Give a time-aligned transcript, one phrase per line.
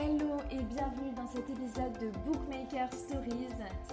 [0.00, 3.48] Hello et bienvenue dans cet épisode de Bookmaker Stories.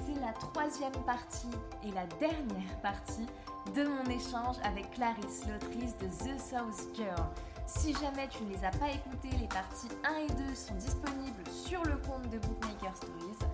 [0.05, 1.49] C'est la troisième partie
[1.83, 3.25] et la dernière partie
[3.73, 7.26] de mon échange avec Clarisse, l'autrice de The South Girl.
[7.65, 11.49] Si jamais tu ne les as pas écoutées, les parties 1 et 2 sont disponibles
[11.49, 13.49] sur le compte de Bookmaker Stories.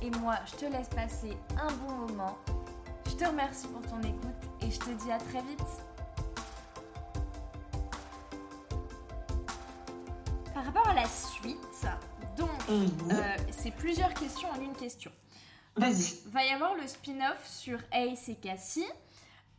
[0.00, 2.38] Et moi, je te laisse passer un bon moment.
[3.08, 5.89] Je te remercie pour ton écoute et je te dis à très vite.
[12.70, 13.10] Mhm.
[13.12, 15.10] euh, c'est plusieurs questions en une question.
[15.76, 16.14] Vas-y.
[16.30, 18.84] Va y avoir le spin-off sur Ace et Cassie.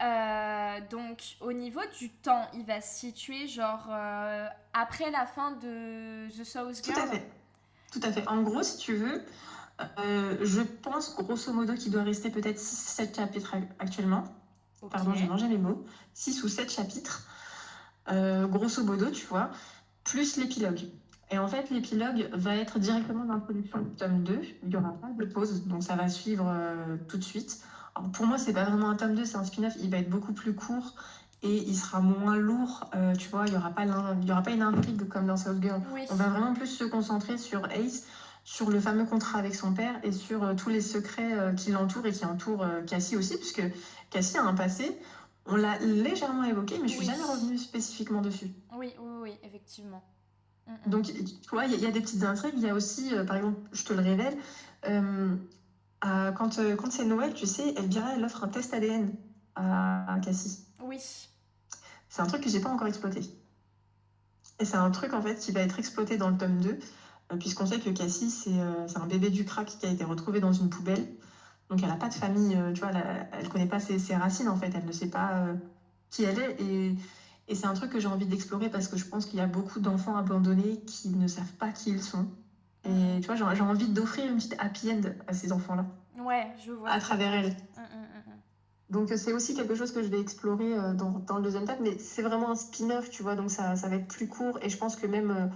[0.01, 5.51] Euh, donc, au niveau du temps, il va se situer genre euh, après la fin
[5.51, 6.99] de The South Tout Girl.
[6.99, 7.31] à fait.
[7.91, 8.27] Tout à fait.
[8.27, 9.23] En gros, si tu veux,
[9.99, 14.23] euh, je pense grosso modo qu'il doit rester peut-être 6-7 chapitres ac- actuellement.
[14.89, 15.85] Pardon, j'ai mangé mes mots.
[16.15, 17.27] 6 ou 7 chapitres.
[18.07, 19.51] Grosso modo, tu vois.
[20.03, 20.81] Plus l'épilogue.
[21.31, 24.41] Et en fait, l'épilogue va être directement d'introduction du tome 2.
[24.63, 27.61] Il n'y aura pas de pause, donc ça va suivre euh, tout de suite.
[27.95, 29.73] Alors, pour moi, c'est pas vraiment un tome 2, c'est un spin-off.
[29.79, 30.95] Il va être beaucoup plus court
[31.41, 32.89] et il sera moins lourd.
[32.95, 35.25] Euh, tu vois, il n'y aura, pas l'in- il y aura pas une intrigue comme
[35.27, 35.81] dans South Girl.
[35.93, 36.01] Oui.
[36.09, 38.05] On va vraiment plus se concentrer sur Ace,
[38.43, 42.07] sur le fameux contrat avec son père et sur euh, tous les secrets qui l'entourent
[42.07, 43.63] et qui entourent Cassie aussi, puisque
[44.09, 44.97] Cassie a un passé.
[45.47, 47.05] On l'a légèrement évoqué, mais je suis Oui.
[47.05, 48.51] jamais revenue spécifiquement dessus.
[48.77, 50.03] Oui, oui, oui, effectivement.
[50.85, 52.55] Donc, tu vois, il y, a- il y a des petites intrigues.
[52.57, 54.35] Il y a aussi, euh, par exemple, je te le révèle,
[54.85, 55.35] euh,
[56.01, 59.13] à- quand, euh, quand c'est Noël, tu sais, Elvira, elle offre un test ADN
[59.55, 60.59] à, à Cassie.
[60.79, 60.99] Oui.
[62.09, 63.21] C'est un truc que j'ai pas encore exploité.
[64.59, 66.77] Et c'est un truc en fait qui va être exploité dans le tome 2,
[67.31, 70.51] euh, puisqu'on sait que Cassie, c'est un bébé du crack qui a été retrouvé dans
[70.51, 71.07] une poubelle.
[71.69, 72.91] Donc elle n'a pas de famille, tu vois,
[73.31, 75.55] elle ne connaît pas ses, ses racines en fait, elle ne sait pas
[76.11, 76.55] qui elle est.
[76.59, 76.95] Et,
[77.51, 79.45] et c'est un truc que j'ai envie d'explorer parce que je pense qu'il y a
[79.45, 82.25] beaucoup d'enfants abandonnés qui ne savent pas qui ils sont.
[82.85, 85.85] Et tu vois, j'ai envie d'offrir une petite happy end à ces enfants-là,
[86.17, 86.89] Ouais, je vois.
[86.89, 87.49] à travers elle.
[87.49, 88.39] Mm, mm, mm, mm.
[88.89, 91.65] Donc euh, c'est aussi quelque chose que je vais explorer euh, dans, dans le deuxième
[91.65, 94.57] tome, mais c'est vraiment un spin-off, tu vois, donc ça, ça va être plus court
[94.61, 95.51] et je pense que même,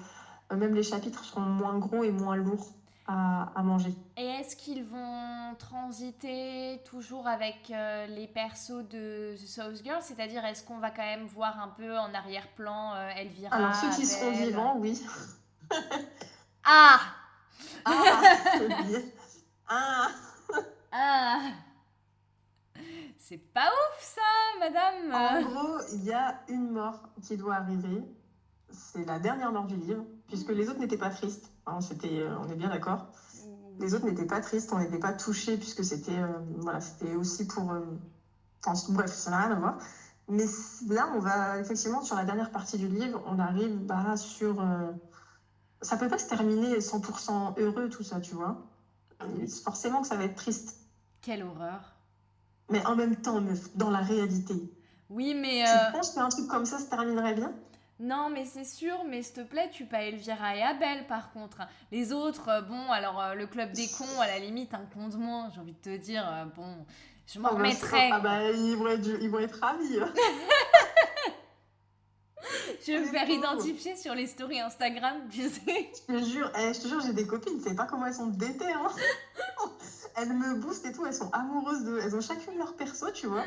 [0.51, 2.73] euh, même les chapitres seront moins gros et moins lourds
[3.07, 3.93] à, à manger.
[4.17, 10.01] Et est-ce qu'ils vont transiter toujours avec euh, les persos de The South Girl?
[10.01, 13.89] C'est-à-dire, est-ce qu'on va quand même voir un peu en arrière-plan euh, Elvira Alors ceux
[13.91, 15.01] qui seront vivants, oui.
[16.63, 16.99] Ah
[17.85, 18.21] Ah.
[19.67, 20.07] Ah
[20.91, 21.41] Ah
[23.17, 24.21] C'est pas ouf ça,
[24.59, 28.03] madame En gros, il y a une mort qui doit arriver.
[28.71, 31.49] C'est la dernière mort du livre, puisque les autres n'étaient pas tristes.
[31.65, 33.05] Hein, euh, on est bien d'accord.
[33.79, 37.45] Les autres n'étaient pas tristes, on n'était pas touchés puisque c'était euh, voilà, c'était aussi
[37.45, 37.71] pour.
[37.71, 37.81] euh,
[38.65, 39.77] enfin, bref, ça n'a rien à voir.
[40.27, 40.45] Mais
[40.87, 44.59] là, on va effectivement sur la dernière partie du livre, on arrive bah, sur.
[44.59, 44.91] euh,
[45.81, 48.55] ça peut pas se terminer 100% heureux tout ça, tu vois.
[49.41, 50.77] Et Forcément que ça va être triste.
[51.21, 51.97] Quelle horreur
[52.69, 54.67] Mais en même temps, meuf, dans la réalité,
[55.09, 55.63] Oui, mais...
[55.63, 57.51] tu penses qu'un truc comme ça se terminerait bien?
[57.99, 61.59] Non, mais c'est sûr, mais s'il te plaît, tu pas Elvira et Abel par contre.
[61.91, 65.07] Les autres, euh, bon, alors euh, le club des cons, à la limite, un con
[65.07, 66.85] de moins, j'ai envie de te dire, euh, bon,
[67.25, 68.09] je m'en Ah bah, remettrai.
[68.11, 69.99] Ah bah, ils vont être, ils vont être ravis.
[72.85, 75.89] Je vais me faire identifier sur les stories Instagram, tu sais.
[76.07, 78.13] Je te jure, eh, je te jure, j'ai des copines, tu sais pas comment elles
[78.13, 78.71] sont déter.
[78.71, 78.87] Hein.
[80.15, 81.99] elles me boostent et tout, elles sont amoureuses de.
[81.99, 83.45] Elles ont chacune leur perso, tu vois.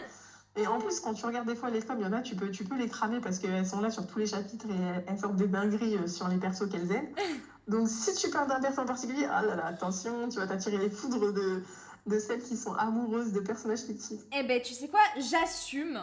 [0.58, 2.34] Et en plus, quand tu regardes des fois les femmes, il y en a, tu
[2.34, 5.04] peux, tu peux les cramer parce qu'elles sont là sur tous les chapitres et elles,
[5.06, 7.14] elles sortent des dingueries euh, sur les persos qu'elles aiment.
[7.69, 10.78] Donc si tu parles d'un perso en particulier, ah là là, attention, tu vas t'attirer
[10.78, 11.62] les foudres de,
[12.06, 14.22] de celles qui sont amoureuses de personnages fictifs.
[14.36, 16.00] Eh ben, tu sais quoi, j'assume.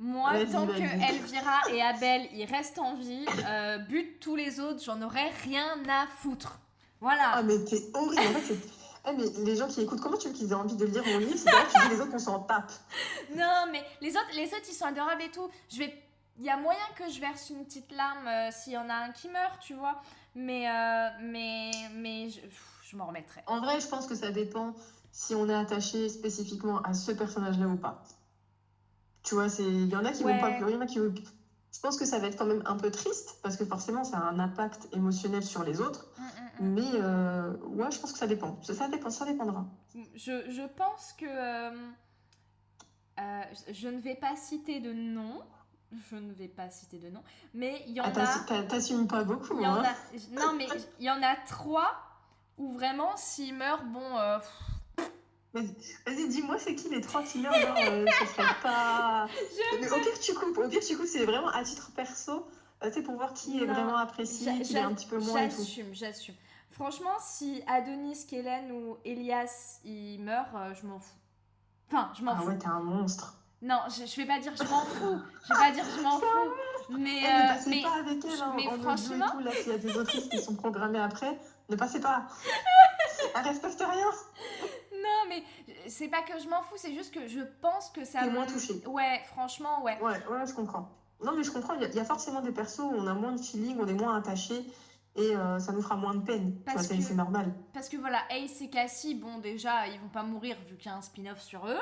[0.00, 1.10] Moi, Vas-y, tant que vas-y.
[1.10, 5.66] Elvira et Abel, ils restent en vie, euh, bute tous les autres, j'en aurais rien
[5.88, 6.60] à foutre.
[7.00, 7.32] Voilà.
[7.34, 8.36] Ah mais t'es horrible.
[8.36, 8.54] En fait,
[9.08, 11.18] Eh, mais les gens qui écoutent, comment tu veux qu'ils aient envie de lire mon
[11.18, 11.36] livre?
[11.36, 12.70] C'est que les autres qu'on s'en tape.
[13.36, 15.48] Non, mais les autres, les autres, ils sont adorables et tout.
[15.70, 15.94] Je vais,
[16.38, 18.94] il y a moyen que je verse une petite larme euh, s'il y en a
[18.94, 20.00] un qui meurt, tu vois.
[20.34, 22.40] Mais, euh, mais, mais, je,
[22.84, 23.42] je m'en remettrai.
[23.46, 24.74] En vrai, je pense que ça dépend
[25.12, 28.02] si on est attaché spécifiquement à ce personnage-là ou pas.
[29.22, 30.34] Tu vois, c'est il y en a qui Ouais.
[30.34, 31.12] vont pas pleurer, il y en a qui vont...
[31.72, 34.16] Je pense que ça va être quand même un peu triste parce que forcément, ça
[34.18, 36.08] a un impact émotionnel sur les autres.
[36.18, 36.72] Mm, mm, mm.
[36.74, 38.58] Mais euh, ouais, je pense que ça dépend.
[38.62, 39.66] Ça, ça dépend, ça dépendra.
[40.14, 41.70] Je, je pense que euh,
[43.20, 45.42] euh, je- ne vais pas citer de nom.
[46.10, 47.22] Je ne vais pas citer de nom.
[47.54, 48.12] Mais il y en Ah, a.
[48.12, 49.58] t'assu- t'as- T'assumes pas beaucoup.
[49.62, 49.82] En hein.
[49.84, 50.66] a, non, mais
[50.98, 51.92] il y en a trois
[52.58, 54.18] où vraiment, s'il meurt, bon.
[54.18, 54.48] euh, pff,
[56.06, 59.26] Vas-y, dis-moi, c'est qui les trois genre, euh, Ce serait pas.
[59.28, 60.58] je Mais au pire, tu coupes.
[60.58, 62.46] Au pire, tu coupes, c'est vraiment à titre perso.
[62.82, 65.18] euh, tu sais, pour voir qui est Non, vraiment apprécié, qui est un petit peu
[65.18, 65.48] moins.
[65.48, 66.34] J'assume, j'assume.
[66.70, 71.16] Franchement, si Adonis, Kellen ou Elias ils meurent, je m'en fous.
[71.90, 72.42] Enfin, je m'en ah fous.
[72.46, 73.34] Ah ouais, t'es un monstre.
[73.60, 75.18] Non, je, je vais pas dire je m'en fous.
[75.48, 76.26] Je vais pas dire je m'en fous.
[76.90, 79.26] Mais, eh, euh, mais, pas avec elle, hein, mais franchement.
[79.32, 81.38] Tout, là, s'il y a des autrices qui sont programmées après,
[81.68, 82.28] ne passez pas.
[83.34, 83.67] elle mais
[85.88, 88.22] c'est pas que je m'en fous, c'est juste que je pense que ça.
[88.22, 88.82] T'es moins touché.
[88.86, 89.98] Ouais, franchement, ouais.
[90.00, 90.88] Ouais, ouais, je comprends.
[91.24, 91.74] Non, mais je comprends.
[91.74, 94.16] Il y, a forcément des persos où on a moins de feeling, on est moins
[94.16, 94.64] attaché
[95.16, 96.56] et euh, ça nous fera moins de peine.
[96.78, 97.52] C'est normal.
[97.72, 100.94] Parce que voilà, Ace et Cassie, bon, déjà, ils vont pas mourir vu qu'il y
[100.94, 101.80] a un spin-off sur eux.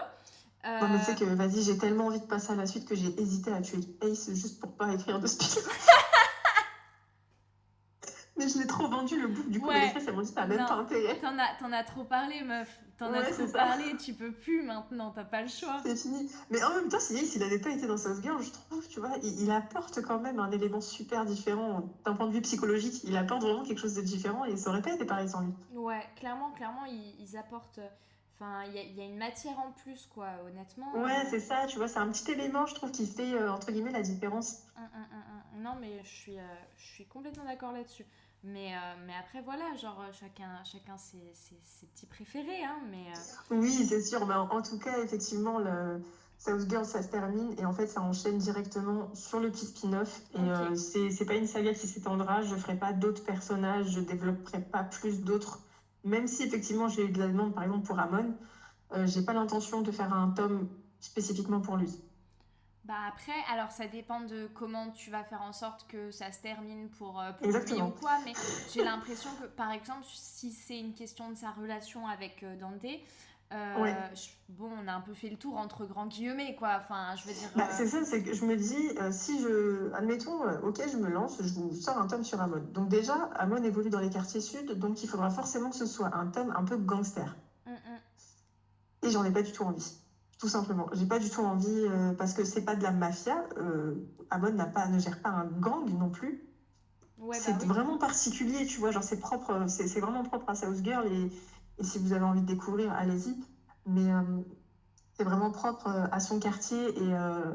[0.64, 0.80] Euh...
[0.80, 2.94] Non, mais tu sais que, vas-y, j'ai tellement envie de passer à la suite que
[2.94, 5.68] j'ai hésité à tuer Ace juste pour pas écrire de spin-off.
[8.36, 9.92] mais je l'ai trop vendu le bout, du coup, ouais.
[9.98, 11.18] ça dit, t'as même pas intérêt.
[11.20, 12.80] T'en as, as trop parlé, meuf.
[12.98, 15.80] T'en as trop parlé, tu peux plus maintenant, t'as pas le choix.
[15.84, 16.30] C'est fini.
[16.50, 19.00] Mais en même temps, si il avait pas été dans South Girl, je trouve, tu
[19.00, 23.04] vois, il, apporte quand même un élément super différent d'un point de vue psychologique.
[23.04, 25.52] Il apporte vraiment quelque chose de différent et ça aurait pas été pareil sans lui.
[25.74, 27.80] Ouais, clairement, clairement, ils, apportent.
[28.34, 30.92] Enfin, il y, y, a une matière en plus, quoi, honnêtement.
[30.94, 33.72] Ouais, c'est ça, tu vois, c'est un petit élément, je trouve, qui fait, euh, entre
[33.72, 34.62] guillemets, la différence.
[34.76, 36.42] Hum, hum, hum, non, mais je suis, euh,
[36.76, 38.04] je suis complètement d'accord là-dessus.
[38.46, 43.12] Mais, euh, mais après, voilà, genre, chacun, chacun ses, ses, ses petits préférés, hein, mais...
[43.50, 46.02] Oui, c'est sûr, mais en, tout cas, effectivement, le...
[46.38, 50.20] South Girl, ça se termine, et en fait, ça enchaîne directement sur le petit spin-off,
[50.34, 51.08] et okay.
[51.08, 55.22] c'est pas une saga qui s'étendra, je ferai pas d'autres personnages, je développerai pas plus
[55.22, 55.60] d'autres
[56.06, 58.34] même si effectivement j'ai eu de la demande, par exemple pour Amon,
[58.92, 60.68] euh, j'ai pas l'intention de faire un tome
[61.00, 61.90] spécifiquement pour lui.
[62.86, 66.40] Bah après, alors ça dépend de comment tu vas faire en sorte que ça se
[66.40, 68.32] termine pour, euh, pour lui ou quoi, mais
[68.72, 72.84] j'ai l'impression que par exemple, si c'est une question de sa relation avec euh, Dante,
[73.52, 73.96] euh, ouais.
[74.50, 76.78] bon, on a un peu fait le tour entre grands guillemets, quoi.
[76.80, 77.48] Enfin, je veux dire.
[77.56, 79.92] Bah, C'est ça, c'est que je me dis, si je.
[79.94, 82.62] Admettons, ok, je me lance, je vous sors un tome sur Amon.
[82.72, 86.14] Donc, déjà, Amon évolue dans les quartiers sud, donc il faudra forcément que ce soit
[86.14, 87.34] un tome un peu gangster.
[87.66, 89.06] Mm -mm.
[89.06, 90.05] Et j'en ai pas du tout envie.
[90.38, 90.86] Tout simplement.
[90.92, 93.44] J'ai pas du tout envie, euh, parce que c'est pas de la mafia.
[94.30, 96.42] Amon n'a pas, ne gère pas un gang non plus.
[97.18, 97.66] Ouais, c'est bah oui.
[97.68, 98.90] vraiment particulier, tu vois.
[98.90, 101.30] Genre, c'est propre, c'est vraiment propre à South Girl et.
[101.78, 103.38] Et si vous avez envie de découvrir, allez-y.
[103.84, 104.22] Mais euh,
[105.12, 107.54] c'est vraiment propre euh, à son quartier et, euh,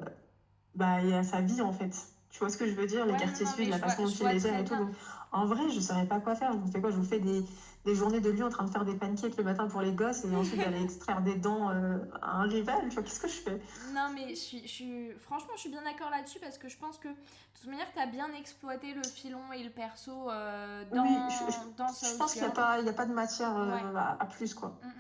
[0.76, 2.08] bah, et à sa vie, en fait.
[2.30, 3.06] Tu vois ce que je veux dire?
[3.06, 4.76] Les Ouais, quartiers non, la façon dont vois les très et tout.
[4.76, 4.94] Donc,
[5.32, 6.52] en vrai, je ne saurais pas quoi faire.
[6.54, 6.92] Je vous fais quoi?
[6.92, 7.44] Je vous fais des,
[7.86, 10.26] des journées de nuit en train de faire des pancakes le matin pour les gosses
[10.26, 12.90] et ensuite d'aller extraire des dents euh, à un rival.
[12.94, 13.62] Qu'est-ce que je fais?
[13.94, 16.78] Non, mais je suis, je suis- franchement, je suis bien d'accord là-dessus parce que je
[16.78, 17.16] pense que, de
[17.60, 21.52] toute manière, tu as bien exploité le filon et le perso euh, dans, Oui, je,
[21.54, 23.72] je- dans je pense qu'il n'y a, pas- il y a pas de matière euh,
[23.74, 23.84] Ouais.
[23.98, 24.78] à, à plus, quoi.
[24.84, 24.92] Mm, mm,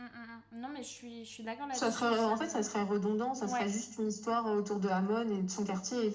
[0.57, 0.61] mm.
[0.61, 1.85] Non, mais je suis, je suis d'accord là-dessus.
[1.85, 5.29] Ça serait, en fait, ça serait redondant, ça serait juste une histoire autour de Hamon
[5.29, 6.07] et de son quartier.
[6.07, 6.13] Et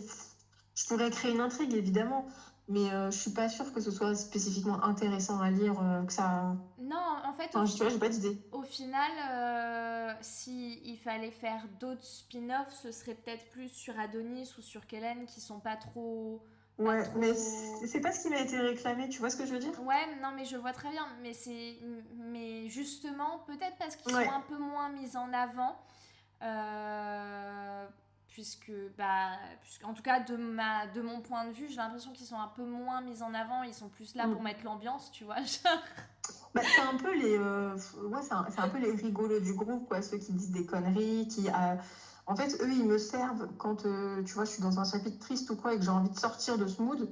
[0.75, 2.27] je pourrais créer une intrigue, évidemment,
[2.69, 6.13] mais euh, je suis pas sûre que ce soit spécifiquement intéressant à lire, euh, que
[6.13, 6.57] ça...
[6.79, 8.39] Non, en fait, au, Enfin, tu vois, j'ai pas d'idée.
[8.53, 14.53] au final, euh, si il fallait faire d'autres spin-offs, ce serait peut-être plus sur Adonis
[14.59, 16.43] ou sur Kellen qui sont pas trop.
[16.79, 19.47] Ouais, trop- mais c'est c'est pas ce qui m'a été réclamé, tu vois ce que
[19.47, 19.81] je veux dire?
[19.83, 21.07] Ouais, non, mais je vois très bien.
[21.23, 21.79] Mais c'est,
[22.17, 24.25] mais justement, peut-être parce qu'ils Ouais.
[24.25, 25.77] sont un peu moins mis en avant,
[26.43, 27.87] euh,
[28.37, 29.31] puisque, bah,
[29.63, 32.39] puisque, en tout cas, de ma, de mon point de vue, j'ai l'impression qu'ils sont
[32.39, 33.63] un peu moins mis en avant.
[33.63, 34.33] Ils sont plus là Mm.
[34.35, 35.37] pour mettre l'ambiance, tu vois.
[36.55, 37.75] Bah, c'est un peu les, euh,
[38.05, 41.29] ouais, c'est un, un peu les rigolos du groupe, quoi, ceux qui disent des conneries,
[41.29, 41.77] qui, euh,
[42.27, 45.19] en fait, eux, ils me servent quand, euh, tu vois, je suis dans un chapitre
[45.19, 47.09] triste ou quoi et que j'ai envie de sortir de ce mood,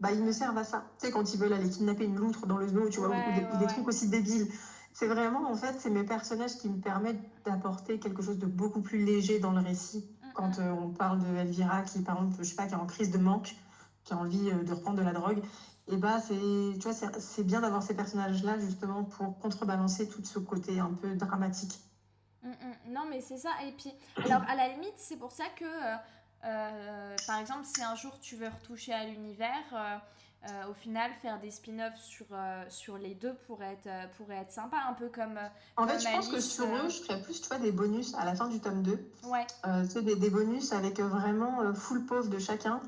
[0.00, 0.84] bah, ils me servent à ça.
[1.00, 3.12] Tu sais, quand ils veulent aller kidnapper une loutre dans le zoo, tu vois, ou-
[3.12, 4.48] Ouais, ou, des, ou des trucs aussi débiles.
[4.92, 8.80] C'est vraiment, en fait, c'est mes personnages qui me permettent d'apporter quelque chose de beaucoup
[8.82, 10.04] plus léger dans le récit.
[10.38, 12.86] Quand euh, on parle de Elvira qui, par exemple, je sais pas, qui est en
[12.86, 13.56] crise de manque,
[14.04, 15.42] qui a envie euh, de reprendre de la drogue,
[15.88, 20.22] et bah c'est tu vois c'est bien d'avoir ces personnages là justement pour contrebalancer tout
[20.24, 21.80] ce côté un peu dramatique
[22.44, 22.92] Mm, mm.
[22.92, 23.50] Non, mais c'est ça.
[23.66, 23.92] Et puis,
[24.24, 25.64] alors, à la limite, c'est pour ça que,
[26.44, 30.00] euh, par exemple, si un jour tu veux retoucher à l'univers,
[30.46, 34.36] euh, au final, faire des spin-offs sur, euh, sur les deux pourrait être, euh, pourrait
[34.36, 35.36] être sympa, un peu comme.
[35.76, 38.14] en Comme fait je pense que sur eux je ferais plus tu vois des bonus
[38.14, 39.46] à la fin du tome 2 Ouais,
[40.02, 42.80] des, des bonus avec vraiment full pauvre de chacun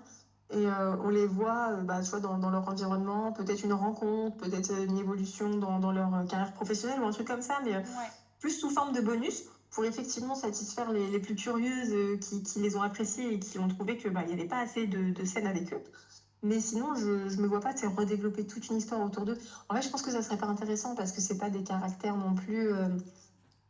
[0.52, 4.98] et on les voit bah, vois, dans, dans leur environnement peut-être une rencontre peut-être une
[4.98, 7.84] évolution dans, dans leur carrière professionnelle ou un truc comme ça mais ouais.
[8.40, 12.76] plus sous forme de bonus pour effectivement satisfaire les, les plus curieuses qui, qui les
[12.76, 15.46] ont appréciés et qui ont trouvé que bah, n'y avait pas assez de, de scènes
[15.46, 15.82] avec eux.
[16.42, 19.36] Mais sinon, je, je me vois pas redévelopper toute une histoire autour d'eux.
[19.68, 22.16] En fait, je pense que ça serait pas intéressant parce que c'est pas des caractères
[22.16, 22.66] non plus.
[22.68, 22.88] Euh,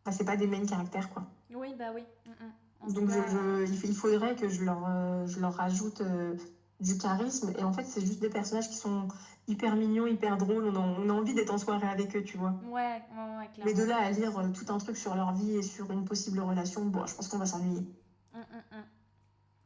[0.05, 1.25] bah, c'est pas des main caractères quoi.
[1.53, 2.07] Oui, bah oui.
[2.27, 2.93] Mm, mm.
[2.93, 3.27] Donc cas,
[3.67, 6.35] je- il faudrait que je leur, euh, je leur rajoute euh,
[6.81, 7.51] du charisme.
[7.57, 9.09] Et en fait, c'est juste des personnages qui sont
[9.47, 10.65] hyper mignons, hyper drôles.
[10.65, 12.55] On a, on a envie d'être en soirée avec eux, tu vois.
[12.63, 13.65] Ouais, ouais, ouais, clairement.
[13.65, 16.05] Mais de là à lire euh, tout un truc sur leur vie et sur une
[16.05, 17.85] possible relation, bon, je pense qu'on va s'ennuyer.
[18.33, 18.85] Hum, hum.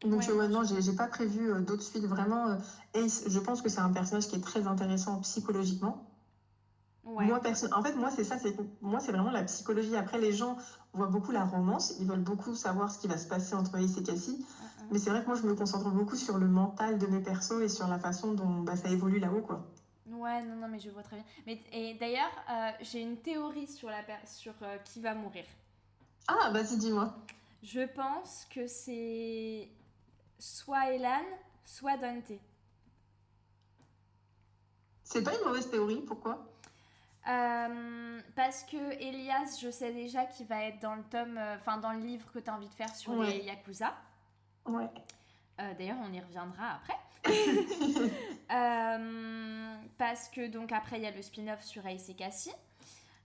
[0.04, 2.04] Donc, Ouais, euh, ouais, non, j'ai pas prévu euh, d'autres suites.
[2.04, 2.56] Vraiment, euh,
[2.94, 6.06] Ace, je pense que c'est un personnage qui est très intéressant psychologiquement.
[7.04, 7.26] Ouais.
[7.26, 7.40] Moi,
[7.72, 9.94] en fait, moi, c'est ça, c'est moi, c'est vraiment la psychologie.
[9.94, 10.56] Après, les gens
[10.94, 13.96] voient beaucoup la romance, ils veulent beaucoup savoir ce qui va se passer entre Ace
[13.98, 14.38] et Cassie.
[14.38, 14.88] Hum, hum.
[14.90, 17.62] Mais c'est vrai que moi, je me concentre beaucoup sur le mental de mes persos
[17.62, 19.66] et sur la façon dont bah, ça évolue là-haut, quoi.
[20.06, 21.24] Ouais, non, non, mais je vois très bien.
[21.46, 25.44] Mais, et d'ailleurs, euh, j'ai une théorie sur, la sur euh, qui va mourir.
[26.26, 27.14] Ah, vas-y, dis-moi.
[27.62, 29.68] Je pense que c'est
[30.44, 31.22] soit Elan,
[31.64, 32.32] soit Dante.
[35.02, 36.46] C'est pas une mauvaise théorie, pourquoi?
[37.26, 41.78] Euh, parce que Elias, je sais déjà qu'il va être dans le tome, euh, enfin
[41.78, 43.30] dans le livre que tu as envie de faire sur Ouais.
[43.30, 43.94] les Yakuza.
[44.66, 44.90] Ouais.
[45.60, 46.98] Euh, D'ailleurs, on y reviendra après.
[49.98, 52.52] Parce que donc après, il y a le spin-off sur Ace et Cassie.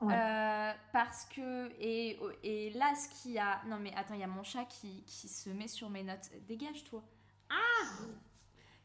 [0.01, 0.13] Ouais.
[0.15, 3.62] Euh, parce que, et, et là, ce qu'il y a.
[3.68, 6.29] Non, mais attends, il y a mon chat qui, qui se met sur mes notes.
[6.48, 7.03] Dégage-toi.
[7.50, 8.03] Ah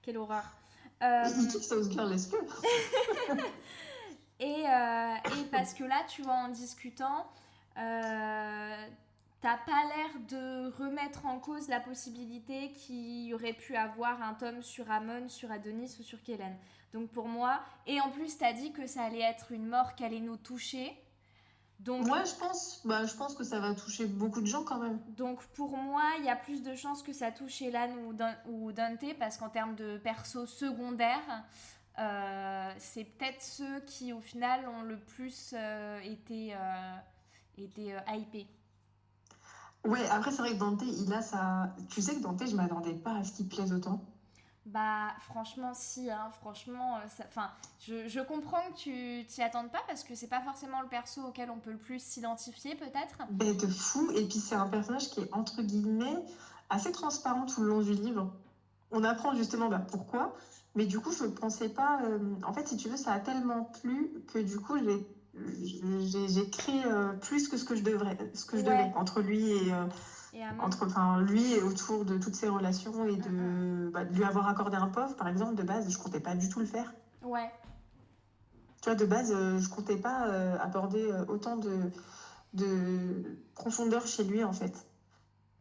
[0.02, 0.44] Quelle horreur.
[1.02, 2.36] Euh, Il kick South Girl, est-ce que?
[4.40, 7.26] et, euh, et parce que là, tu vois, en discutant,
[7.78, 8.86] euh,
[9.40, 14.34] t'as pas l'air de remettre en cause la possibilité qu'il y aurait pu avoir un
[14.34, 16.56] tome sur Amon, sur Adonis ou sur Kellen.
[16.92, 20.04] Donc pour moi, et en plus, t'as dit que ça allait être une mort qui
[20.04, 20.96] allait nous toucher.
[21.84, 24.78] Donc, Moi, je pense, bah, je pense que ça va toucher beaucoup de gens quand
[24.78, 24.98] même.
[25.16, 28.36] donc pour moi, il y a plus de chances que ça touche Elan ou, Dan-
[28.46, 31.44] ou Dante parce qu'en termes de perso secondaires,
[31.98, 36.96] euh, c'est peut-être ceux qui au final ont le plus euh, été, euh,
[37.58, 38.46] été hypés.
[39.84, 41.74] Ouais, après, c'est vrai que Dante, il a sa.
[41.90, 44.00] Tu sais que Dante, je m'attendais pas à ce qu'il plaise autant.
[44.66, 49.82] Bah franchement si, hein, franchement, euh, enfin, je, je comprends que tu t'y attendes pas
[49.86, 53.18] parce que c'est pas forcément le perso auquel on peut le plus s'identifier peut-être.
[53.30, 54.10] Ben, de fou.
[54.12, 56.24] Et puis, c'est un personnage qui est, entre guillemets,
[56.70, 58.32] assez transparent tout le long du livre.
[58.90, 60.34] On apprend justement bah, pourquoi.
[60.74, 62.00] Mais du coup, je ne pensais pas.
[62.04, 65.06] euh, En fait, si tu veux, ça a tellement plu que du coup, j'ai
[66.28, 68.70] j'ai- créé euh, plus que ce que je devrais, ce que je Ouais.
[68.84, 70.23] devais entre lui et euh, Et
[70.58, 74.48] entre, enfin, lui et autour de toutes ses relations et de, bah, de lui avoir
[74.48, 76.92] accordé un pauvre, par exemple, de base, je comptais pas du tout le faire.
[77.22, 77.50] ouais,
[78.82, 81.90] Tu vois, de base, euh, je comptais pas euh, aborder euh, autant de,
[82.52, 84.86] de profondeur chez lui, en fait.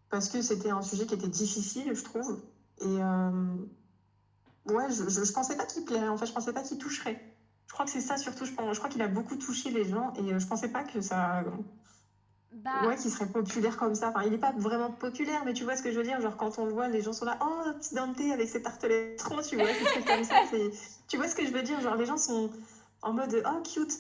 [0.10, 2.42] Parce que c'était un sujet qui était difficile, je trouve.
[2.80, 3.56] Et euh,
[4.66, 7.22] ouais, je, je, je pensais pas qu'il plairait, en fait, je pensais pas qu'il toucherait.
[7.68, 9.86] Je crois que c'est ça surtout, je, pense, je crois qu'il a beaucoup touché les
[9.86, 11.44] gens et je pensais pas que ça.
[12.56, 14.10] Bah Ouais, qu'il serait populaire comme ça.
[14.10, 16.20] Enfin, il est pas vraiment populaire, mais tu vois ce que je veux dire.
[16.22, 19.16] Genre, quand on le voit, les gens sont là, oh, petit Dante avec ses tartelets
[19.16, 20.42] trop, tu vois, ces trucs comme ça.
[21.08, 21.80] Tu vois ce que je veux dire?
[21.82, 22.50] Genre, les gens sont
[23.02, 23.94] en mode, oh, cute.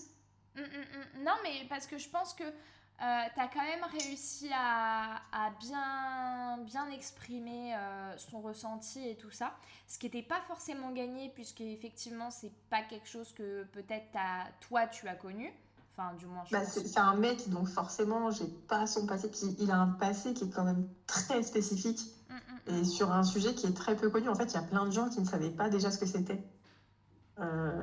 [0.55, 1.23] Mm, mm, mm.
[1.23, 6.57] Non, mais parce que je pense que euh, t'as quand même réussi à, à bien,
[6.63, 9.53] bien exprimer euh, son ressenti et tout ça.
[9.87, 14.17] Ce qui n'était pas forcément gagné, puisque effectivement, c'est pas quelque chose que peut-être
[14.61, 15.51] toi tu as connu.
[15.95, 19.29] Enfin, du moins, je Bah, c'est un mec, donc forcément, j'ai pas son passé.
[19.29, 21.99] Puis il a un passé qui est quand même très spécifique
[22.33, 24.29] Mm, mm, et sur un sujet qui est très peu connu.
[24.29, 26.05] En fait, il y a plein de gens qui ne savaient pas déjà ce que
[26.05, 26.43] c'était.
[27.39, 27.81] Euh,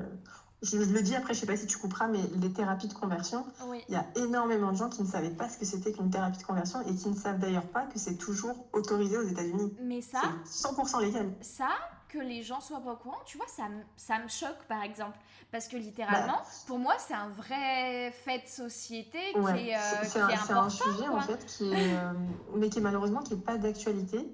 [0.62, 3.40] je, le dis après, je sais pas si tu couperas, mais les thérapies de conversion,
[3.40, 3.68] mm.
[3.68, 3.84] Oui.
[3.88, 6.38] il y a énormément de gens qui ne savaient pas ce que c'était qu'une thérapie
[6.38, 9.74] de conversion et qui ne savent d'ailleurs pas que c'est toujours autorisé aux États-Unis.
[9.82, 11.32] Mais ça, C'est 100% légal.
[11.40, 11.68] ça,
[12.12, 14.82] que les gens soient pas au courant, tu vois, ça, me- ça me choque par
[14.82, 15.16] exemple.
[15.52, 19.40] Parce que littéralement, pour moi, c'est un vrai fait de société Bah.
[19.40, 20.68] Ouais, qui est, euh, c'est- qui c'est est un, c'est un important.
[20.92, 22.12] sujet en fait qui est, euh,
[22.56, 24.28] mais qui est malheureusement qui est pas d'actualité.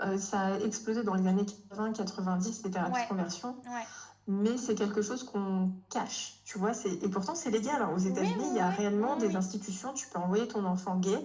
[0.00, 3.04] Euh, ça a explosé dans les années 80-90 les thérapies Ouais.
[3.04, 3.86] de conversion, Ouais.
[4.26, 6.72] mais c'est quelque chose qu'on cache, tu vois.
[7.02, 7.80] Et pourtant c'est légal.
[7.80, 7.90] hein.
[7.94, 9.92] Aux États-Unis, oui, il y a oui, réellement oui, des institutions.
[9.92, 11.18] Tu peux envoyer ton enfant gay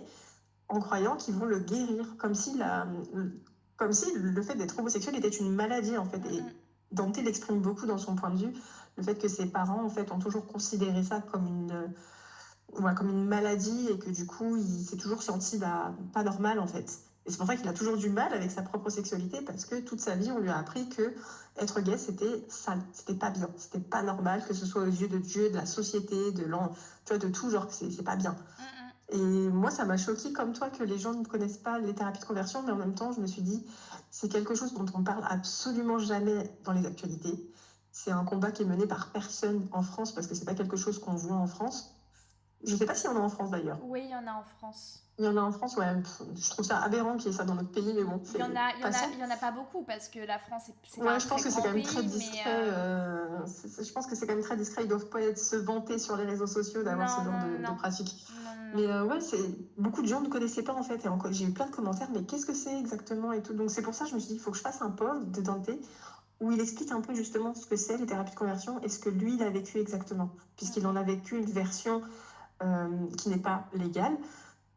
[0.68, 2.86] en croyant qu'ils vont le guérir, comme si la,
[3.80, 6.24] comme si le fait d'être homosexuel était une maladie en fait.
[6.28, 6.44] Et.
[6.92, 8.54] Dante l'exprime beaucoup dans son point de vue,
[8.98, 11.88] le fait que ses parents en fait ont toujours considéré ça comme une, euh,
[12.74, 16.60] voilà, comme une maladie et que du coup il s'est toujours senti bah, pas normal
[16.60, 17.02] en fait.
[17.28, 19.80] Et c'est pour ça qu'il a toujours du mal avec sa propre sexualité parce que
[19.82, 21.14] toute sa vie on lui a appris que
[21.58, 25.10] être gay c'était sale, c'était pas bien, c'était pas normal que ce soit aux yeux
[25.10, 26.70] de Dieu, de la société, de l'en,
[27.06, 28.36] tu vois, de tout genre que c'est pas bien.
[29.12, 32.20] Et moi, ça m'a choqué comme toi que les gens ne connaissent pas les thérapies
[32.20, 33.66] de conversion, mais en même temps, je me suis dit,
[34.12, 37.44] c'est quelque chose dont on parle absolument jamais dans les actualités.
[37.92, 40.78] C'est un combat qui est mené par personne en France parce que c'est pas quelque
[40.78, 41.99] chose qu'on voit en France.
[42.64, 43.80] Je sais pas s'il y en a en France d'ailleurs.
[43.84, 45.04] Oui, il y en a en France.
[45.18, 45.86] Il y en a en France, ouais.
[46.36, 48.22] Je trouve ça aberrant qu'il y ait ça dans notre pays, mais bon.
[48.34, 50.08] Il y en a, il y en a, il y en a pas beaucoup parce
[50.08, 52.44] que la France, c'est Ouais, je pense que c'est quand même très discret.
[52.48, 54.84] Euh, je pense que c'est quand même très discret.
[54.84, 57.78] Ils doivent pas être se vanter sur les réseaux sociaux d'avoir ce genre de, de
[57.78, 58.26] pratique.
[58.76, 59.44] Mais euh, ouais, c'est
[59.78, 61.06] beaucoup de gens ne connaissaient pas en fait.
[61.06, 63.54] Et j'ai eu plein de commentaires, mais qu'est-ce que c'est exactement et tout.
[63.54, 64.92] Donc c'est pour ça que je me suis dit, il faut que je fasse un
[64.92, 65.70] post de Dante
[66.40, 69.00] où il explique un peu justement ce que c'est les thérapies de conversion et ce
[69.00, 72.06] que lui il a vécu exactement, puisqu'il en a vécu une version euh,
[73.18, 74.18] qui n'est pas légale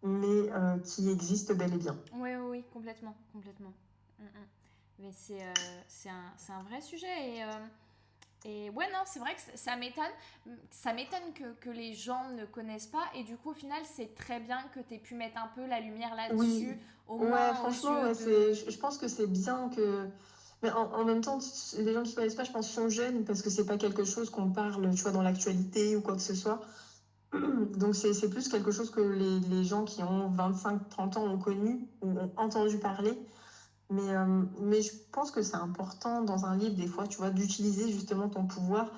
[0.03, 1.97] mais euh, qui existe bel et bien.
[2.15, 3.73] Oui, oui, oui complètement, complètement.
[4.19, 4.29] Mm, mm.
[4.99, 7.47] Mais c'est euh, un, un, vrai sujet et, euh,
[8.45, 10.05] et ouais, non, c'est vrai que ça m'étonne.
[10.71, 14.15] Ça m'étonne que, que, les gens ne connaissent pas et du coup, au final, c'est
[14.15, 16.37] très bien que tu aies pu mettre un peu la lumière là-dessus.
[16.39, 16.77] Oui.
[17.09, 20.09] Au ouais, franchement, ouais, je pense que c'est bien que...
[20.63, 21.41] Mais en, en, même temps,
[21.77, 24.05] les gens qui ne connaissent pas, je pense, sont jeunes parce que c'est pas quelque
[24.05, 26.61] chose qu'on parle, tu vois, dans l'actualité ou quoi que ce soit.
[27.77, 31.89] Donc c'est plus quelque chose que les, les gens qui ont 25-30 ans ont connu
[32.03, 33.19] ou ont entendu parler.
[33.91, 37.31] Mais, euh, mais je pense que c'est important dans un livre, des fois, tu vois,
[37.31, 38.91] d'utiliser justement ton pouvoir,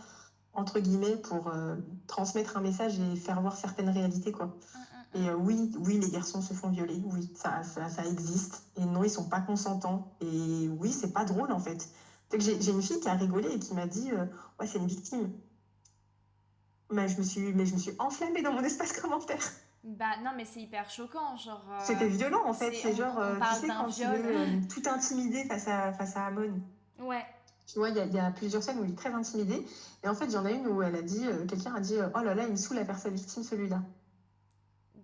[0.53, 1.77] entre guillemets, pour euh,
[2.07, 4.47] transmettre un message et faire voir certaines réalités, quoi.
[4.47, 5.25] Mm, mm, mm.
[5.25, 8.65] Et euh, oui, oui, les garçons se font violer, oui, ça, ça, ça, existe.
[8.77, 10.07] Et non, ils sont pas consentants.
[10.21, 11.91] Et oui, c'est pas drôle, en fait.
[12.39, 15.31] J'ai une fille qui a rigolé et qui m'a dit, ouais, c'est une victime
[16.95, 19.43] mais je me suis, mais je me suis enflammée dans mon espace commentaire.
[19.83, 21.63] Bah non, mais c'est hyper choquant, genre.
[21.71, 22.73] Euh, C'était violent en fait.
[22.73, 24.17] C'est genre, euh, tu sais, quand viol.
[24.19, 26.61] il est euh, tout intimidé face à, face à Amon.
[26.99, 27.25] Ouais.
[27.67, 29.67] Tu vois, il y, y, a plusieurs scènes où il est très intimidé.
[30.03, 31.97] Et en fait, il y en a une où elle a dit, quelqu'un a dit,
[32.15, 33.83] oh là là, il me saoule à faire sa victime celui-là.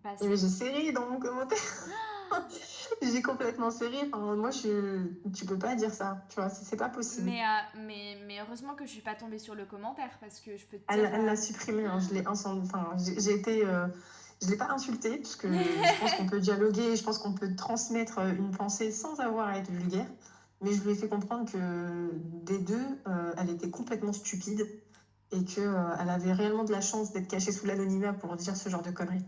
[0.05, 1.59] Bah, et j'ai serré dans mon commentaire.
[3.03, 3.97] j'ai complètement serré.
[4.13, 5.03] Enfin, moi, je...
[5.35, 6.25] tu peux pas dire ça.
[6.29, 7.27] Tu vois, c'est pas possible.
[7.27, 10.57] Mais, euh, mais, mais, heureusement que je suis pas tombée sur le commentaire parce que
[10.57, 11.85] je peux te Elle l'a supprimé.
[11.85, 11.99] Hein.
[12.01, 13.65] Je l'ai enfin, j'ai été.
[13.65, 13.87] Euh,
[14.43, 17.55] je l'ai pas insulté parce que je pense qu'on peut dialoguer, je pense qu'on peut
[17.57, 20.07] transmettre euh, une pensée sans avoir à être vulgaire.
[20.63, 22.11] Mais je lui ai fait comprendre que
[22.45, 22.85] des deux,
[23.39, 24.69] elle était complètement stupide
[25.33, 28.69] et qu'elle elle avait réellement de la chance d'être cachée sous l'anonymat pour dire ce
[28.69, 29.25] genre de conneries.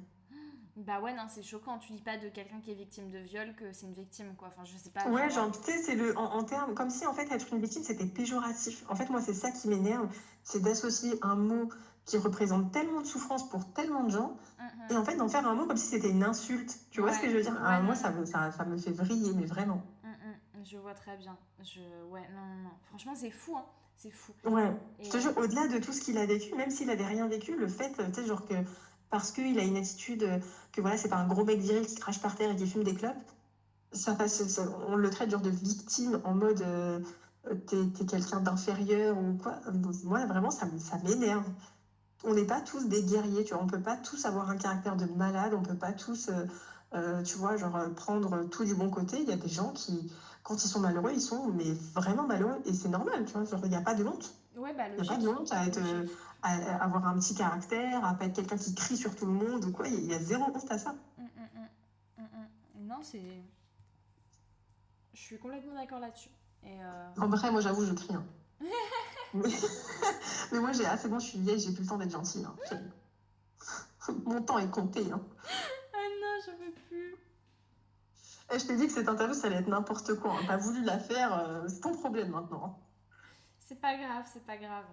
[0.77, 1.79] Bah ouais, non, c'est choquant.
[1.79, 4.49] Tu dis pas de quelqu'un qui est victime de viol que c'est une victime, quoi.
[4.49, 5.07] Enfin, je sais pas.
[5.09, 6.17] Ouais, genre, tu sais, c'est le.
[6.17, 6.75] En, en termes.
[6.75, 8.85] Comme si, en fait, être une victime, c'était péjoratif.
[8.89, 10.09] En fait, moi, c'est ça qui m'énerve.
[10.43, 11.69] C'est d'associer un mot
[12.07, 14.37] qui représente tellement de souffrance pour tellement de gens.
[14.59, 14.93] Mm-hmm.
[14.93, 16.79] Et en fait, d'en faire un mot comme si c'était une insulte.
[16.91, 17.57] Tu vois ce que je veux dire?
[17.63, 19.83] Ah, Moi, ça me, ça, ça, me fait vriller, mais vraiment.
[20.05, 20.65] Mm-hmm.
[20.65, 21.37] Je vois très bien.
[21.63, 21.81] Je...
[22.11, 22.71] Ouais, non, non, non.
[22.89, 23.65] Franchement, c'est fou, hein.
[23.97, 24.33] C'est fou.
[24.45, 24.75] Ouais.
[25.01, 27.55] Je te jure, au-delà de tout ce qu'il a vécu, même s'il avait rien vécu,
[27.57, 28.55] le fait, tu sais, genre que
[29.13, 30.39] parce qu'il a une attitude euh,
[30.73, 32.83] que voilà, c'est pas un gros mec viril qui crache par terre et qui fume
[32.83, 33.15] des clopes.
[33.93, 36.99] Ça, ça, on le traite genre de victime en mode euh,
[37.67, 39.61] t'es es, quelqu'un d'inférieur ou quoi.
[40.05, 41.45] Moi, vraiment, ça, ça m'énerve.
[42.25, 43.63] On n'est pas tous des guerriers, tu vois.
[43.63, 46.47] On peut pas tous avoir un caractère de malade, on peut pas tous, euh,
[46.95, 49.21] euh, tu vois, genre prendre tout du bon côté.
[49.21, 50.11] Il y a des gens qui,
[50.43, 53.45] quand ils sont malheureux, ils sont mais vraiment malheureux et c'est normal, tu vois.
[53.63, 54.35] il n'y a pas de honte.
[54.57, 55.81] Ouais, bah, il n'y a pas de honte à être
[56.43, 59.65] à avoir un petit caractère, à pas être quelqu'un qui crie sur tout le monde
[59.65, 59.87] ou quoi.
[59.89, 60.95] Il y a zéro honte à ça.
[61.19, 62.87] Mm, mm, mm.
[62.87, 63.43] non, c'est.
[65.15, 66.31] Je suis complètement d'accord là-dessus.
[66.65, 67.09] Et euh...
[67.21, 68.15] En vrai, moi j'avoue, je crie.
[68.15, 68.25] Hein.
[70.53, 70.61] mais...
[70.61, 72.45] moi, j'ai assez bon, je suis vieille, j'ai plus le temps d'être gentille.
[72.45, 72.79] Hein.
[74.25, 75.01] Mon temps est compté.
[75.13, 75.21] Hein.
[75.95, 77.13] Ah non, je veux plus.
[78.51, 80.35] Et eh, je t'ai dit que cette interview, ça allait être n'importe quoi.
[80.47, 82.79] T'as voulu la faire, euh, c'est ton problème maintenant.
[83.61, 84.85] C'est pas grave, c'est pas grave.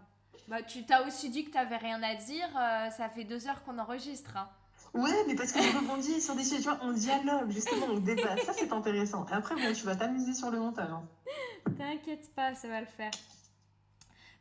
[0.47, 2.47] Bah, tu t'as aussi dit que t'avais rien à dire.
[2.57, 4.35] Euh, ça fait deux heures qu'on enregistre.
[4.37, 4.49] Hein.
[4.93, 7.99] Ouais, mais parce que je rebondis sur des sujets, tu vois, on dialogue, justement, on
[7.99, 8.35] débat.
[8.37, 9.27] Ça, c'est intéressant.
[9.27, 10.89] Et après, bon, tu vas t'amuser sur le montage.
[10.89, 11.03] Hein.
[11.77, 13.11] T'inquiète pas, ça va le faire.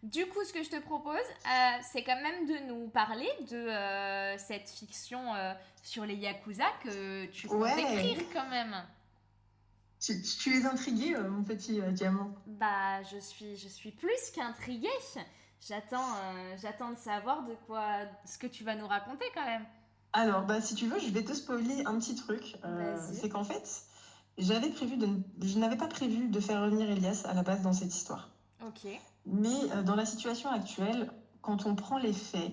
[0.02, 3.56] Du coup, ce que je te propose, euh, c'est quand même de nous parler de
[3.56, 5.20] euh, cette fiction
[5.82, 8.74] sur les Yakuza que tu comptes écrire quand même.
[10.00, 12.30] Tu, tu es intriguée, mon petit diamant?
[12.46, 14.88] Bah, je suis, je suis plus qu'intriguée.
[15.66, 17.84] J'attends, euh, j'attends de savoir de quoi,
[18.24, 19.64] ce que tu vas nous raconter quand même.
[20.12, 22.56] Alors, bah, si tu veux, je vais te spoiler un petit truc.
[22.64, 23.82] Euh, c'est qu'en fait,
[24.38, 25.08] j'avais prévu de,
[25.42, 28.30] je n'avais pas prévu de faire revenir Elias à la base dans cette histoire.
[28.66, 28.88] Ok.
[29.26, 31.10] Mais euh, dans la situation actuelle,
[31.42, 32.52] quand on prend les faits,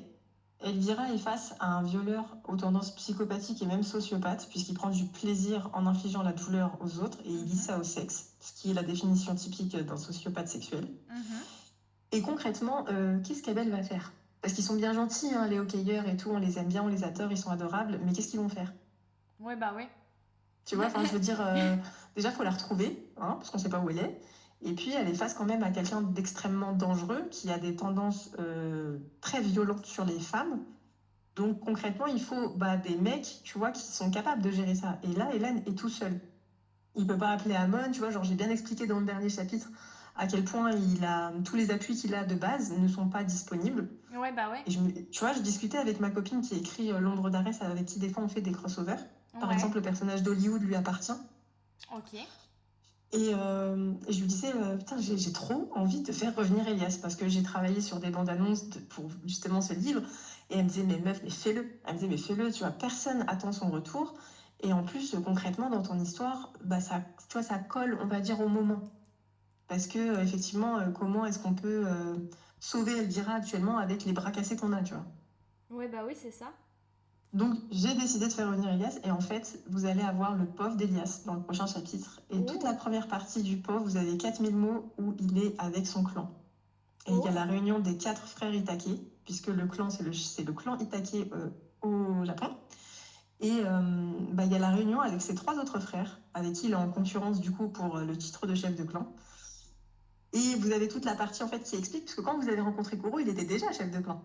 [0.62, 5.06] Elvira est face à un violeur aux tendances psychopathiques et même sociopathes, puisqu'il prend du
[5.06, 7.60] plaisir en infligeant la douleur aux autres et il lie mhm.
[7.60, 10.88] ça au sexe, ce qui est la définition typique d'un sociopathe sexuel.
[11.10, 11.36] Mm
[12.16, 14.14] et concrètement, euh, qu'est-ce qu'Abel va faire?
[14.42, 16.88] Parce qu'ils sont bien gentils, hein, les hockeyeurs et tout, on les aime bien, on
[16.88, 18.74] les adore, ils sont adorables, mais qu'est-ce qu'ils vont faire?
[19.40, 19.90] Ouais, bah ouais.
[20.66, 21.76] Tu vois, je veux dire, euh,
[22.16, 24.20] déjà, il faut la retrouver, hein, parce qu'on ne sait pas où elle est.
[24.62, 28.32] Et puis, elle est face quand même à quelqu'un d'extrêmement dangereux, qui a des tendances
[28.40, 30.64] euh, très violentes sur les femmes.
[31.36, 35.00] Donc concrètement, il faut bah, des mecs, tu vois, qui sont capables de gérer ça.
[35.04, 36.18] Et là, Hélène est tout seul.
[36.96, 39.70] Il peut pas appeler Amon, tu vois, genre j'ai bien expliqué dans le dernier chapitre
[40.16, 43.24] à quel point il a tous les appuis qu'il a de base ne sont pas
[43.24, 43.90] disponibles.
[44.16, 44.64] Ouais, bah ouais.
[44.66, 44.80] Et je,
[45.12, 48.10] tu vois, je discutais avec ma copine qui écrit euh, L'ombre d'Arès, avec qui des
[48.10, 49.04] fois on fait des crossovers.
[49.40, 51.12] Par exemple, le personnage d'Hollywood lui appartient.
[51.94, 52.14] Ok.
[53.12, 57.16] Et, euh, je lui disais, euh, putain, j'ai trop envie de faire revenir Elias parce
[57.16, 60.02] que j'ai travaillé sur des bandes annonces pour justement ce livre.
[60.50, 61.80] Et elle me disait, mais meuf, mais fais-le.
[61.86, 64.14] Elle me disait, mais fais-le, tu vois, personne attend son retour.
[64.62, 68.40] Et en plus, concrètement, dans ton histoire, bah, ça, tu ça colle, on va dire,
[68.40, 68.95] au moment.
[69.68, 72.16] Parce que, euh, effectivement, euh, comment est-ce qu'on peut euh,
[72.60, 75.06] sauver Elvira actuellement avec les bras cassés qu'on a, tu vois?
[75.72, 76.52] Ouais, bah oui, c'est ça.
[77.34, 78.98] Donc, j'ai décidé de faire revenir Elias.
[79.04, 82.22] Et en fait, vous allez avoir le pauvre d'Elias dans le prochain chapitre.
[82.30, 85.88] Et toute la première partie du pauvre, vous avez 4000 mots où il est avec
[85.88, 86.32] son clan.
[87.08, 90.12] Et il y a la réunion des quatre frères Itake, puisque le clan, c'est le,
[90.12, 91.28] le clan Itake
[91.82, 92.56] au Japon.
[93.42, 93.62] Et
[94.32, 96.76] bah, il y a la réunion avec ses trois autres frères, avec qui il est
[96.76, 99.14] en concurrence du coup pour le titre de chef de clan.
[100.34, 102.62] Et vous avez toute la partie en fait qui explique, parce que quand vous avez
[102.62, 104.22] rencontré Kuro, il était déjà chef de clan.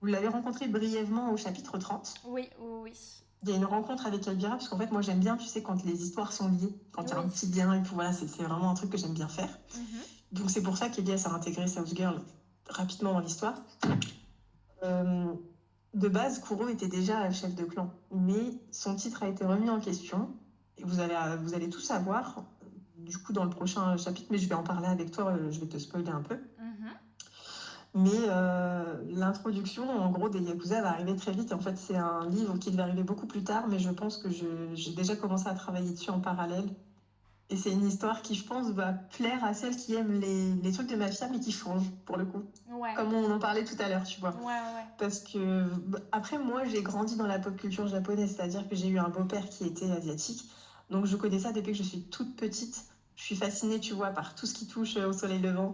[0.00, 2.14] Vous l'avez rencontré brièvement au chapitre 30.
[2.24, 2.92] Oui, oui,
[3.42, 5.62] Il y a une rencontre avec Elvira, parce qu'en fait, moi j'aime bien, tu sais,
[5.62, 8.12] quand les histoires sont liées, quand il y a un petit lien, et puis voilà,
[8.12, 9.58] c'est vraiment un truc que j'aime bien faire.
[9.76, 10.00] Mhm.
[10.32, 12.20] Donc c'est pour ça qu'Elias a intégré South Girl
[12.68, 13.62] rapidement dans l'histoire.
[14.82, 15.34] Euh,
[15.94, 19.80] de base, Kuro était déjà chef de clan, mais son titre a été remis en
[19.80, 20.30] question.
[20.78, 22.44] Et vous allez, vous allez tout savoir
[23.04, 25.60] du coup dans le prochain chapitre, mais je vais en parler avec toi, euh, je
[25.60, 26.38] vais te spoiler un peu.
[26.58, 26.94] Mhm.
[27.92, 31.52] Mais euh, l'introduction, en gros, des Yakuza va arriver très vite.
[31.52, 34.30] En fait, c'est un livre qui devait arriver beaucoup plus tard, mais je pense que
[34.30, 36.66] j'ai déjà commencé à travailler dessus en parallèle.
[37.48, 40.70] Et c'est une histoire qui, je pense, va plaire à celles qui aiment les, les
[40.72, 42.44] trucs de mafia, mais qui changent, pour le coup.
[42.94, 44.36] Comme on en parlait tout à l'heure, tu vois.
[44.98, 45.66] Parce que,
[46.12, 49.48] après, moi, j'ai grandi dans la pop culture japonaise, c'est-à-dire que j'ai eu un beau-père
[49.48, 50.46] qui était asiatique.
[50.90, 52.84] Donc, je connais ça depuis que je suis toute petite.
[53.16, 55.72] Je suis fascinée, tu vois, par tout ce qui touche au soleil levant.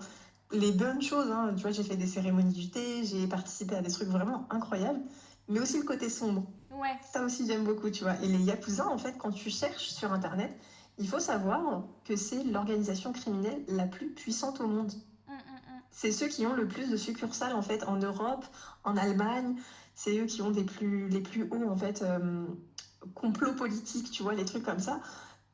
[0.53, 3.83] Les bonnes choses, hein, tu vois, j'ai fait des cérémonies du thé, j'ai participé à
[3.83, 5.01] des trucs vraiment incroyables,
[5.49, 6.45] mais aussi le côté sombre.
[6.71, 6.97] Ouais.
[7.13, 8.17] Ça aussi, j'aime beaucoup, tu vois.
[8.23, 10.57] Et les Yakuza, en fait, quand tu cherches sur Internet,
[10.99, 14.93] il faut savoir que c'est l'organisation criminelle la plus puissante au monde.
[15.29, 15.81] Mm, mm, mm.
[15.91, 18.45] C'est ceux qui ont le plus de succursales, en fait, en Europe,
[18.85, 19.57] en Allemagne.
[19.95, 22.47] C'est eux qui ont des plus, les plus hauts, en fait, euh,
[23.15, 25.01] complots politiques, tu vois, les trucs comme ça.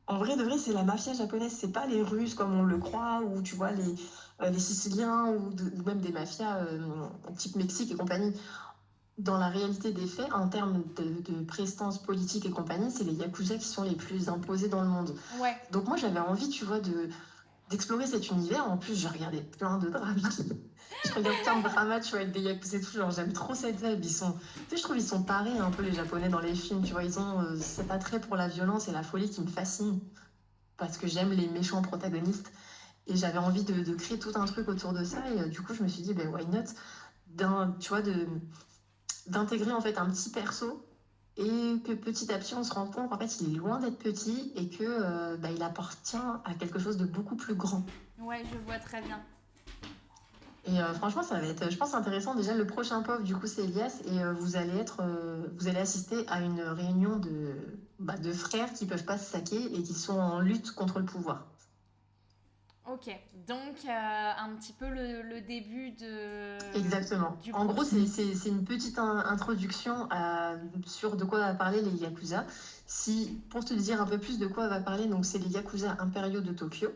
[0.06, 2.78] En vrai de vrai, c'est la mafia japonaise, c'est pas les Russes comme on le
[2.78, 3.94] croit, ou tu vois, les,
[4.42, 5.52] euh, les Siciliens, ou,
[5.86, 8.32] même des mafias euh, type Mexique et compagnie.
[9.18, 13.56] Dans la réalité des faits, en termes de, prestance politique et compagnie, c'est les Yakuza
[13.56, 15.14] qui sont les plus imposés dans le monde.
[15.38, 15.54] Ouais.
[15.70, 17.08] Donc moi, j'avais envie, tu vois, de
[17.70, 18.68] d'explorer cet univers.
[18.70, 20.42] En plus, j'ai regardé plein de dramas.
[21.04, 22.92] je regarde plein de dramas, tu vois, avec des yakuza et tout.
[22.92, 24.04] Genre, j'aime trop cette vibe.
[24.04, 24.38] Ils sont, tu
[24.70, 26.82] sais, je trouve ils sont parés un peu les japonais dans les films.
[26.82, 29.48] Tu vois, ils ont euh, cet attrait pour la violence et la folie qui me
[29.48, 30.00] fascine.
[30.76, 32.52] Parce que j'aime les méchants protagonistes.
[33.08, 35.28] Et j'avais envie de, créer tout un truc autour de ça.
[35.30, 38.02] Et euh, du coup, je me suis dit, ben, why not Tu vois,
[39.26, 40.84] d'intégrer en fait un petit perso
[41.36, 43.98] et que petit à petit on se rend compte qu'en fait il est loin d'être
[43.98, 47.84] petit et que euh, bah, il appartient à quelque chose de beaucoup plus grand.
[48.20, 49.20] Ouais, je vois très bien.
[50.64, 52.36] Et euh, franchement, ça va être, je pense, intéressant.
[52.36, 55.02] Déjà, le prochain POV, du coup, c'est Elias, et euh, vous allez être,
[55.58, 57.56] vous allez assister à une réunion de,
[57.98, 61.04] bah, de frères qui peuvent pas se saquer et qui sont en lutte contre le
[61.04, 61.51] pouvoir.
[62.90, 63.06] Ok,
[63.46, 66.58] donc euh, un petit peu le, début de...
[66.76, 67.38] Exactement.
[67.52, 70.08] en gros, c'est une petite introduction
[70.84, 72.44] sur de quoi va parler les Yakuza.
[72.86, 75.96] Si, pour te dire un peu plus de quoi va parler, donc c'est les Yakuza
[76.00, 76.88] impériaux de Tokyo.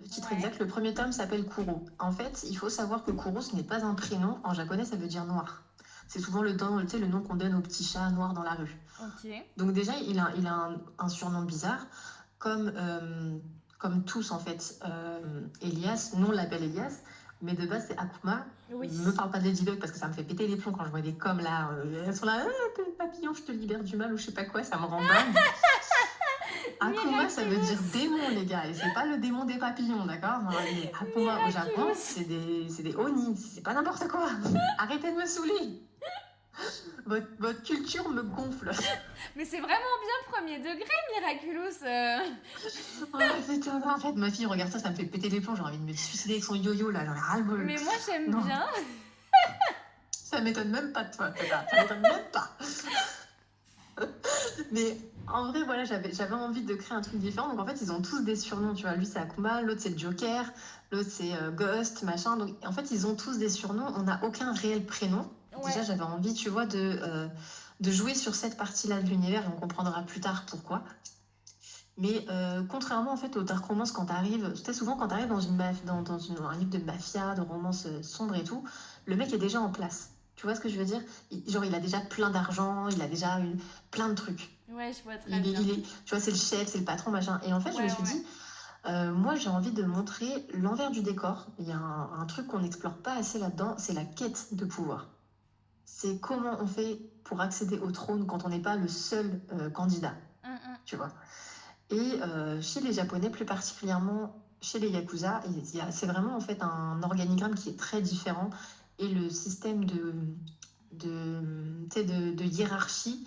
[0.00, 1.84] Le titre exact, le premier tome s'appelle Kuro.
[1.98, 4.38] En fait, il faut savoir que Kuro, ce n'est pas un prénom.
[4.44, 5.64] En japonais, ça veut dire noir.
[6.06, 8.76] C'est souvent le, nom, le nom qu'on donne aux petits chats noirs dans la rue.
[9.56, 11.86] Donc déjà, il a, il a un, surnom bizarre,
[12.38, 12.72] comme...
[12.76, 13.38] Euh,
[13.82, 14.76] comme tous en fait.
[14.84, 15.18] Euh,
[15.60, 17.00] Elias, non, on l'appelle Elias,
[17.42, 18.46] mais de base c'est Akuma.
[18.70, 18.88] Oui.
[18.88, 20.84] Ne me parle pas de Ladybug parce que ça me fait péter les plombs quand
[20.84, 21.70] je vois des coms là.
[21.72, 24.44] Euh, elles sont là, ah, papillon, je te libère du mal ou je sais pas
[24.44, 25.36] quoi, ça me rend dingue.
[26.80, 28.66] Akuma, ça veut dire démon, les gars.
[28.66, 30.42] Et c'est pas le démon des papillons, d'accord?
[31.00, 33.36] Akuma au Japon, c'est des, des oni.
[33.36, 34.28] C'est pas n'importe quoi.
[34.78, 35.82] Arrêtez de me saouler.
[37.04, 38.70] Votre, votre, culture me gonfle.
[39.36, 41.84] Mais c'est vraiment bien premier degré, Miraculous.
[41.84, 42.18] Euh...
[43.88, 45.56] en fait, ma fille, regarde ça, ça me fait péter les plombs.
[45.56, 48.30] J'ai envie de me suicider avec son yo-yo, là, j'en ai ras Mais moi, j'aime
[48.30, 48.66] bien.
[50.10, 51.32] ça m'étonne même pas de toi,
[51.70, 52.56] ça m'étonne même pas.
[54.70, 54.96] Mais
[55.28, 57.48] en vrai, voilà, j'avais, j'avais envie de créer un truc différent.
[57.48, 58.74] Donc en fait, ils ont tous des surnoms.
[58.74, 60.44] Tu vois, lui c'est Akuma, l'autre c'est Joker,
[60.90, 62.36] l'autre c'est euh, Ghost, machin.
[62.36, 63.92] Donc en fait, ils ont tous des surnoms.
[63.96, 65.30] On n'a aucun réel prénom.
[65.64, 67.28] Déjà, j'avais envie, tu vois, de, euh,
[67.80, 70.82] de jouer sur cette partie-là de l'univers et on comprendra plus tard pourquoi.
[71.98, 75.40] Mais euh, contrairement en fait au dark romance, quand t'arrives, très souvent quand t'arrives dans,
[75.40, 78.64] une dans, dans une, un livre de mafia, de romance euh, sombre et tout,
[79.04, 80.10] le mec est déjà en place.
[80.34, 81.02] Tu vois ce que je veux dire?
[81.46, 83.58] Genre il a déjà plein d'argent, il a déjà une,
[83.90, 84.58] plein de trucs.
[84.68, 85.52] Ouais, je vois très bien.
[85.52, 87.38] tu vois, c'est le chef, c'est le patron, machin.
[87.44, 88.24] Et en fait, je me suis dit,
[88.86, 91.46] euh, moi j'ai envie de montrer l'envers du décor.
[91.58, 95.11] Il y a un, truc qu'on n'explore pas assez là-dedans, c'est la quête de pouvoir.
[95.84, 99.40] C'est comment on fait pour accéder au trône quand on n'est pas le seul
[99.74, 100.14] candidat.
[100.44, 100.76] Hum, hum.
[100.84, 101.12] Tu vois
[101.92, 105.42] et euh, chez les Japonais, plus particulièrement chez les Yakuza,
[105.90, 108.48] c'est vraiment en fait un organigramme qui est très différent
[108.98, 110.14] et le système de,
[110.92, 111.42] de,
[111.96, 113.26] de, hiérarchie,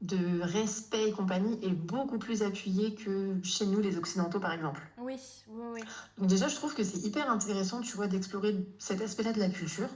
[0.00, 4.80] de respect et compagnie est beaucoup plus appuyé que chez nous, les Occidentaux, par exemple.
[4.96, 5.80] Oui, oui, oui.
[6.16, 9.48] Donc déjà, je trouve que c'est hyper intéressant, tu vois, d'explorer cet aspect-là de la
[9.48, 9.90] culture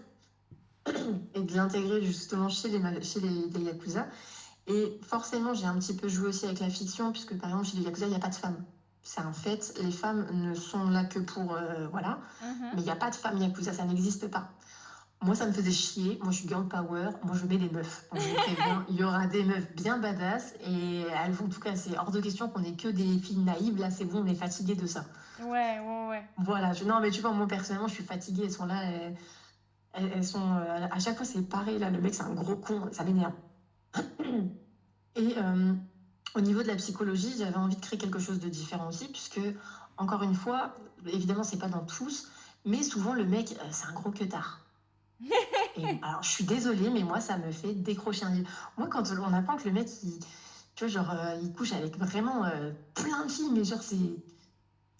[1.35, 4.07] et de l'intégrer justement chez les, chez les, les Yakuza.
[4.67, 7.77] Et forcément, j'ai un petit peu joué aussi avec la fiction, puisque par exemple, chez
[7.77, 8.65] les Yakuza, il n'y a pas de femmes.
[9.03, 11.55] C'est un fait, les femmes ne sont là que pour.
[11.55, 12.21] Euh, voilà.
[12.41, 12.71] Mhm.
[12.75, 14.51] Mais il n'y a pas de femmes Yakuza, ça n'existe pas.
[15.23, 16.19] Moi, ça me faisait chier.
[16.23, 17.11] Moi, je suis girl power.
[17.23, 18.07] Moi, je mets des meufs.
[18.89, 20.55] il y aura des meufs bien badass.
[20.65, 23.39] Et elles vont, en tout cas, c'est hors de question qu'on ait que des filles
[23.39, 23.79] naïves.
[23.79, 25.05] Là, c'est bon, on est fatigué de ça.
[25.41, 26.27] Ouais, ouais, ouais.
[26.39, 26.73] Voilà.
[26.73, 28.43] Je, non, mais tu vois, moi, personnellement, je suis fatiguée.
[28.47, 28.83] Elles sont là.
[28.83, 29.15] Elles,
[30.23, 30.57] sont.
[30.57, 31.79] Euh, à chaque fois, c'est pareil.
[31.79, 32.89] Là, le mec, c'est un gros con.
[32.93, 33.35] Ça m'énerve.
[35.15, 35.75] Et euh,
[36.35, 39.41] au niveau de la psychologie, j'avais envie de créer quelque chose de différent aussi, puisque,
[39.97, 40.75] encore une fois,
[41.07, 42.29] évidemment, c'est pas dans tous,
[42.65, 44.61] mais souvent, le mec, euh, c'est un gros queutard.
[46.03, 48.49] alors, je suis désolée, mais moi, ça me fait décrocher un livre.
[48.79, 50.19] Moi, quand on apprend que le mec, il,
[50.75, 52.45] tu vois, genre, euh, il couche avec vraiment
[52.95, 53.97] plein de filles, mais genre, c'est.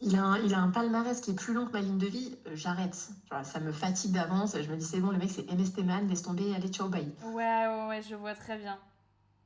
[0.05, 2.07] Il a, un, il a un palmarès qui est plus long que ma ligne de
[2.07, 3.11] vie, j'arrête.
[3.45, 4.57] Ça me fatigue d'avance.
[4.61, 7.15] Je me dis, c'est bon, le mec, c'est MS Man, laisse tomber, allez, ciao, bye.
[7.33, 8.79] Ouais, ouais, ouais, je vois très bien.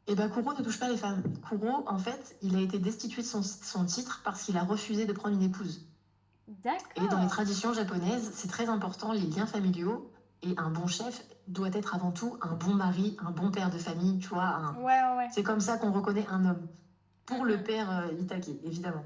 [0.09, 1.23] Et eh bien, Kuro ne touche pas les femmes.
[1.47, 5.05] Kuro, en fait, il a été destitué de son, son titre parce qu'il a refusé
[5.05, 5.85] de prendre une épouse.
[6.49, 7.05] D'accord.
[7.05, 10.11] Et dans les traditions japonaises, c'est très important les liens familiaux.
[10.42, 13.79] Et un bon chef doit être avant tout un bon mari, un bon père de
[13.79, 14.45] famille, tu vois.
[14.45, 14.75] Un...
[14.77, 15.29] Ouais, ouais.
[15.33, 16.69] C'est comme ça qu'on reconnaît un homme.
[17.27, 19.05] Pour le père euh, Itake, évidemment.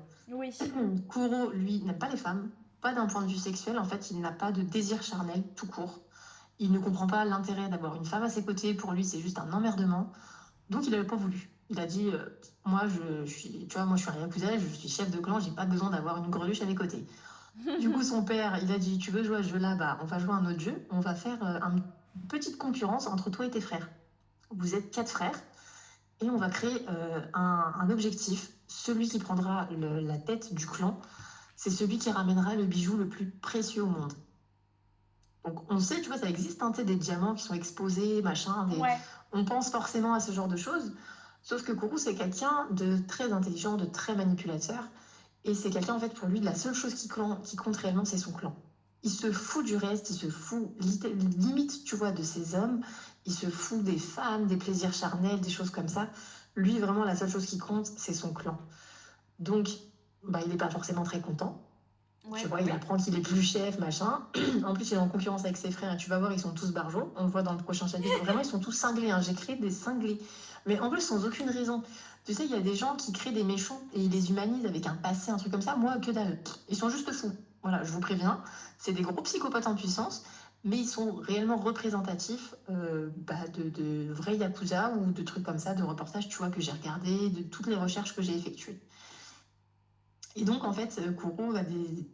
[1.08, 3.78] Kuro, lui, n'aime pas les femmes, pas d'un point de vue sexuel.
[3.78, 6.00] En fait, il n'a pas de désir charnel, tout court.
[6.58, 8.74] Il ne comprend pas l'intérêt d'avoir une femme à ses côtés.
[8.74, 10.12] Pour lui, c'est juste un emmerdement.
[10.70, 11.50] Donc il n'avait pas voulu.
[11.68, 12.24] Il a dit euh,
[12.64, 15.40] moi je, suis tu vois moi je suis un yakuza, je suis chef de clan,
[15.40, 17.06] j'ai pas besoin d'avoir une greluche à mes côtés.
[17.80, 19.98] du coup son père il a dit tu veux jouer à ce jeu là bah
[20.02, 21.82] on va jouer à un autre jeu, on va faire euh, une
[22.28, 23.88] petite concurrence entre toi et tes frères.
[24.50, 25.38] Vous êtes quatre frères
[26.20, 28.50] et on va créer euh, un, objectif.
[28.68, 31.00] Celui qui prendra la tête du clan,
[31.56, 34.12] c'est celui qui ramènera le bijou le plus précieux au monde.
[35.44, 38.68] Donc on sait, tu vois, ça existe, hein, des diamants qui sont exposés, machin,
[39.32, 40.92] on pense forcément à ce genre de choses.
[41.42, 44.84] Sauf que Kourou, c'est quelqu'un de très intelligent, de très manipulateur.
[45.44, 47.08] Et c'est quelqu'un, en fait, pour lui, la seule chose qui,
[47.44, 48.54] qui compte réellement, c'est son clan.
[49.02, 50.70] Il se fout du reste, il se fout
[51.38, 52.82] limite, tu vois, de ses hommes.
[53.30, 56.08] Il se fout des femmes, des plaisirs charnels, des choses comme ça.
[56.56, 58.58] Lui, vraiment, la seule chose qui compte, c'est son clan.
[59.38, 59.68] Donc,
[60.24, 61.62] bah, il n'est pas forcément très content
[62.36, 64.20] tu vois, il apprend qu'il est plus chef, machin.
[64.64, 65.92] en plus, il est en concurrence avec ses frères.
[65.92, 67.12] Et tu vas voir, ils sont tous barjots.
[67.16, 68.18] On le voit dans le prochain chapitre.
[68.24, 69.10] Vraiment, ils sont tous cinglés.
[69.10, 69.20] Hein.
[69.20, 70.18] J'ai créé des cinglés.
[70.66, 71.82] Mais en plus, sans aucune raison.
[72.24, 74.66] Tu sais, il y a des gens qui créent des méchants et ils les humanisent
[74.66, 75.76] avec un passé, un truc comme ça.
[75.76, 76.38] Moi, que dalle.
[76.68, 77.32] Ils sont juste fous.
[77.62, 78.42] Voilà, je vous préviens.
[78.78, 80.22] C'est des gros psychopathes en puissance.
[80.62, 85.58] Mais ils sont réellement représentatifs euh, bah, de, de vrais yakuza ou de trucs comme
[85.58, 88.78] ça, de reportages, tu vois, que j'ai regardé, de toutes les recherches que j'ai effectuées.
[90.36, 92.06] Et donc, en fait, euh, Kuro va des...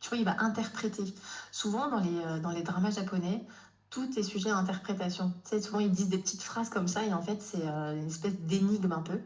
[0.00, 1.04] Tu vois, il va interpréter.
[1.50, 3.44] Souvent, dans les, euh, dans les dramas japonais,
[3.90, 5.30] tout est sujet à interprétation.
[5.44, 8.06] Tu sais, souvent, ils disent des petites phrases comme ça, et en fait, c'est une
[8.06, 9.22] espèce d'énigme un peu.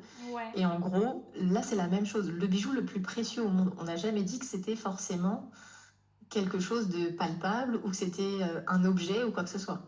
[0.54, 2.30] Et en gros, là, c'est la même chose.
[2.30, 5.48] Le bijou le plus précieux au monde, on n'a jamais dit que c'était forcément
[6.32, 9.82] quelque chose de palpable ou que c'était un objet ou quoi que ce soit?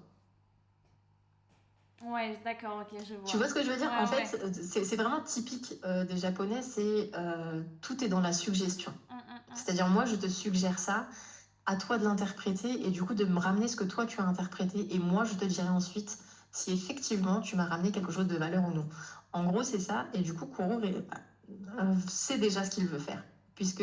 [2.03, 3.31] Ouais, d'accord, ok, je vois.
[3.31, 3.91] Tu vois ce que je veux dire?
[3.97, 8.95] En fait, c'est vraiment typique euh, des Japonais, c'est euh, tout est dans la suggestion.
[9.09, 9.55] Hum, hum, hum.
[9.57, 11.09] C'est-à-dire, moi, je te suggère ça,
[11.67, 14.25] à toi de l'interpréter et du coup de me ramener ce que toi tu as
[14.25, 16.19] interprété et moi, je te dirai ensuite
[16.53, 18.87] si effectivement tu m'as ramené quelque chose de valeur ou non.
[19.33, 20.09] En gros, c'est ça.
[20.13, 23.83] Et du coup, Kuro euh, sait déjà ce qu'il veut faire, puisque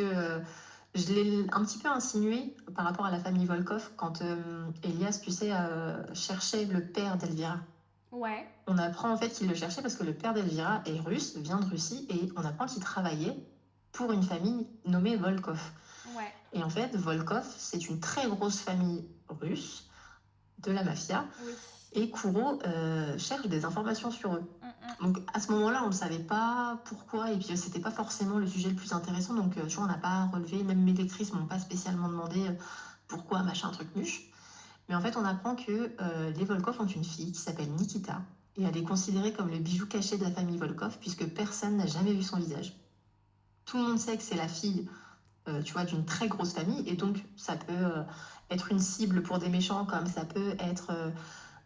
[0.94, 4.22] je l'ai un petit peu insinué par rapport à la famille Volkov quand
[4.84, 5.52] Elias, tu sais,
[6.14, 7.60] cherchait le père d'Elvira.
[8.12, 8.46] Ouais.
[8.68, 11.60] On apprend en fait qu'il le cherchait parce que le père d'Elvira est russe, vient
[11.60, 13.38] de Russie, et on apprend qu'il travaillait
[13.94, 15.62] pour une famille nommée Volkov.
[16.18, 16.34] Ouais.
[16.54, 19.88] Et en fait, Volkov, c'est une très grosse famille russe
[20.60, 21.26] de la mafia.
[21.46, 21.54] Oui.
[21.94, 24.44] Et Kuro euh, cherche des informations sur eux.
[24.62, 25.06] Mm, mm.
[25.06, 28.48] Donc à ce moment-là, on ne savait pas pourquoi, et puis c'était pas forcément le
[28.48, 29.34] sujet le plus intéressant.
[29.34, 32.40] Donc tu vois, on n'a pas relevé, même mes lectrices m'ont pas spécialement demandé
[33.08, 34.32] pourquoi machin truc muche.
[34.88, 35.92] Mais en fait, on apprend que
[36.36, 38.22] les Volkov ont une fille qui s'appelle Nikita,
[38.58, 41.88] et elle est considérée comme le bijou caché de la famille Volkov, puisque personne n'a
[41.88, 42.76] jamais vu son visage.
[43.66, 44.90] Tout le monde sait que c'est la fille,
[45.48, 48.04] euh, tu vois, d'une très grosse famille, et donc ça peut euh,
[48.50, 50.92] être une cible pour des méchants, comme ça peut être,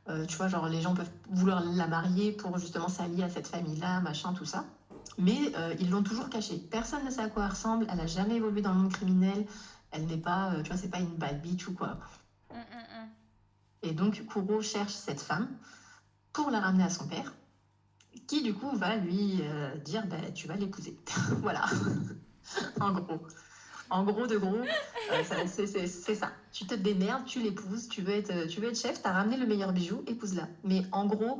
[0.07, 3.47] euh, tu vois, genre les gens peuvent vouloir la marier pour justement s'allier à cette
[3.47, 4.63] famille-là, machin, tout ça.
[5.17, 6.59] Mais ils l'ont toujours cachée.
[6.69, 9.45] Personne ne sait à quoi elle ressemble, elle n'a jamais évolué dans le monde criminel,
[9.91, 11.97] elle n'est pas, tu vois, c'est pas une bad bitch ou quoi.
[12.49, 13.07] Hum, hum, hum.
[13.81, 15.47] Et donc Kuro cherche cette femme
[16.33, 17.33] pour la ramener à son père,
[18.27, 20.95] qui du coup va lui euh, dire bah, tu vas l'épouser.
[21.41, 21.63] voilà,
[22.81, 23.21] en gros.
[23.89, 24.63] En gros de gros,
[25.11, 26.31] euh, c'est ça.
[26.51, 29.45] Tu te démerdes, tu l'épouses, tu veux être, tu veux être chef, t'as ramené le
[29.45, 30.47] meilleur bijou, épouse-la.
[30.63, 31.39] Mais en gros,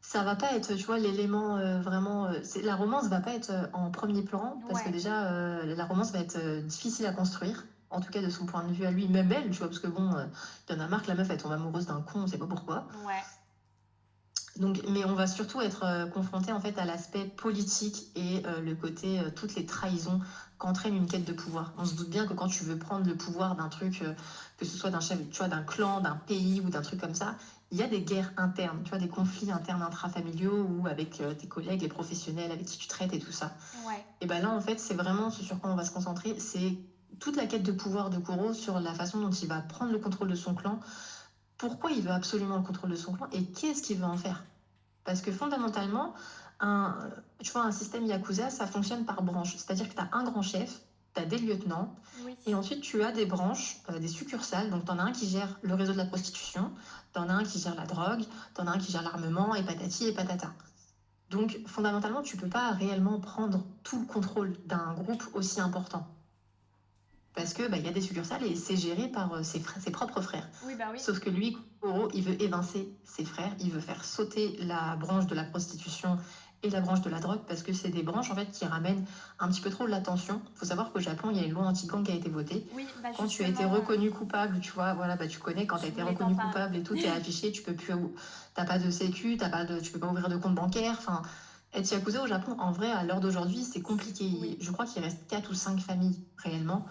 [0.00, 2.30] ça va pas être, tu vois, l'élément euh, vraiment.
[2.62, 6.60] la romance va pas être en premier plan parce que déjà, la romance va être
[6.60, 7.66] difficile à construire.
[7.90, 9.78] En tout cas, de son point de vue à lui, même elle, tu vois, parce
[9.78, 10.10] que bon,
[10.68, 12.36] il y en a marre que la meuf, elle tombe amoureuse d'un con, on sait
[12.36, 12.86] pas pourquoi.
[13.06, 13.22] Ouais.
[14.58, 18.60] Donc, mais on va surtout être euh, confronté en fait à l'aspect politique et euh,
[18.60, 20.18] le côté euh, toutes les trahisons
[20.58, 21.72] qu'entraîne une quête de pouvoir.
[21.76, 24.02] On se doute bien que quand tu veux prendre le pouvoir d'un truc,
[24.56, 27.14] que ce soit d'un chef, tu vois, d'un clan, d'un pays ou d'un truc comme
[27.14, 27.36] ça,
[27.70, 31.46] il y a des guerres internes, tu vois, des conflits internes intrafamiliaux ou avec tes
[31.46, 33.52] collègues, les professionnels avec qui tu traites et tout ça.
[34.20, 36.76] Et ben là, en fait, c'est vraiment ce sur quoi on va se concentrer, c'est
[37.20, 39.98] toute la quête de pouvoir de Kuro sur la façon dont il va prendre le
[39.98, 40.78] contrôle de son clan,
[41.58, 44.44] pourquoi il veut absolument le contrôle de son clan et qu'est-ce qu'il veut en faire.
[45.04, 46.14] Parce que fondamentalement,
[46.60, 46.96] un,
[47.40, 49.56] tu vois, un système Yakuza, ça fonctionne par branche.
[49.56, 50.80] C'est-à-dire que tu as un grand chef,
[51.14, 51.94] tu as des lieutenants,
[52.46, 54.70] et ensuite tu as des branches, euh, des succursales.
[54.70, 56.70] Donc tu en as un qui gère le réseau de la prostitution,
[57.12, 59.54] tu en as un qui gère la drogue, tu en as un qui gère l'armement,
[59.54, 60.52] et patati et patata.
[61.30, 66.06] Donc fondamentalement, tu peux pas réellement prendre tout le contrôle d'un groupe aussi important
[67.38, 69.92] parce que bah, il y a des succursales et c'est géré par euh, ses, ses,
[69.92, 70.48] propres frères.
[70.76, 74.96] Bah Sauf que lui, Kuro, il veut évincer ses frères, il veut faire sauter la
[74.96, 76.18] branche de la prostitution
[76.64, 79.04] et la branche de la drogue parce que c'est des branches en fait qui ramènent
[79.38, 80.42] un petit peu trop l'attention.
[80.52, 82.66] Il faut savoir qu'au Japon, il y a une loi anti-gang qui a été votée.
[83.00, 85.84] Bah, quand tu as été reconnu coupable, tu vois, voilà, bah, tu connais, quand tu
[85.84, 87.94] as été reconnu coupable et tout, tu es affiché, tu peux plus,
[88.54, 91.22] t'as pas de sécu, t'as pas de, tu peux pas ouvrir de compte bancaire, enfin.
[91.74, 94.56] Être yakuza au Japon, en vrai, à l'heure d'aujourd'hui, c'est compliqué.
[94.58, 96.86] Je crois qu'il reste 4 ou 5 familles réellement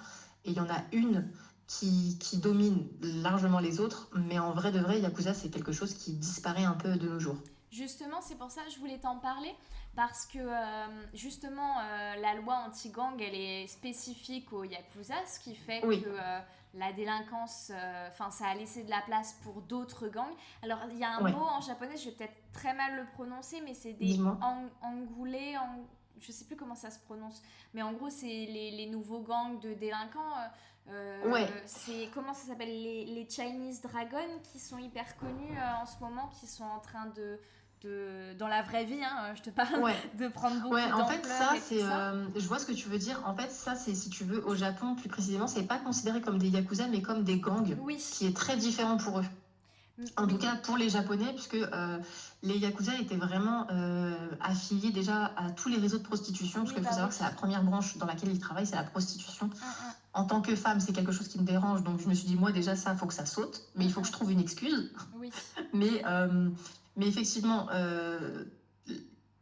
[0.48, 1.30] et il y en a une
[1.68, 5.94] qui, qui, domine largement les autres, mais en vrai de vrai, Yakuza, c'est quelque chose
[5.94, 7.38] qui disparaît un peu de nos jours.
[7.70, 9.54] Justement, c'est pour ça que je voulais t'en parler,
[9.94, 15.56] parce que euh, justement, euh, la loi anti-gang, elle est spécifique au Yakuza, ce qui
[15.56, 16.40] fait que euh,
[16.74, 17.74] la délinquance,
[18.08, 20.36] enfin, ça a laissé de la place pour d'autres gangs.
[20.64, 23.62] Alors, il y a un mot en japonais, je vais peut-être très mal le prononcer,
[23.66, 24.18] mais c'est des
[24.82, 25.84] angoulés, ang
[26.20, 27.42] je sais plus comment ça se prononce,
[27.74, 30.38] mais en gros, c'est les, les, nouveaux gangs de délinquants.
[30.90, 31.48] Euh, euh ouais.
[31.66, 36.00] C'est comment ça s'appelle les, les, Chinese Dragons qui sont hyper connus euh, en ce
[36.00, 37.40] moment, qui sont en train de,
[37.82, 41.26] de dans la vraie vie, hein, je te parle, de prendre beaucoup ouais, en fait,
[41.26, 43.22] ça, c'est, euh, je vois ce que tu veux dire.
[43.26, 46.38] En fait, ça, c'est si tu veux, au Japon, plus précisément, c'est pas considéré comme
[46.38, 47.98] des yakuza, mais comme des gangs, oui.
[47.98, 49.26] qui est très différent pour eux.
[50.16, 51.98] En tout cas, pour les Japonais, puisque euh,
[52.44, 56.84] les Yakuza étaient vraiment euh, affiliés déjà à tous les réseaux de prostitution, parce qu'il
[56.84, 59.50] faut bah savoir que c'est la première branche dans laquelle ils travaillent, c'est la prostitution.
[59.62, 59.94] Ah, ah.
[60.14, 62.36] En tant que femme, c'est quelque chose qui me dérange, donc je me suis dit,
[62.36, 64.40] moi déjà, ça, il faut que ça saute, mais il faut que je trouve une
[64.40, 64.92] excuse.
[65.74, 66.50] mais, euh,
[66.96, 67.68] mais effectivement,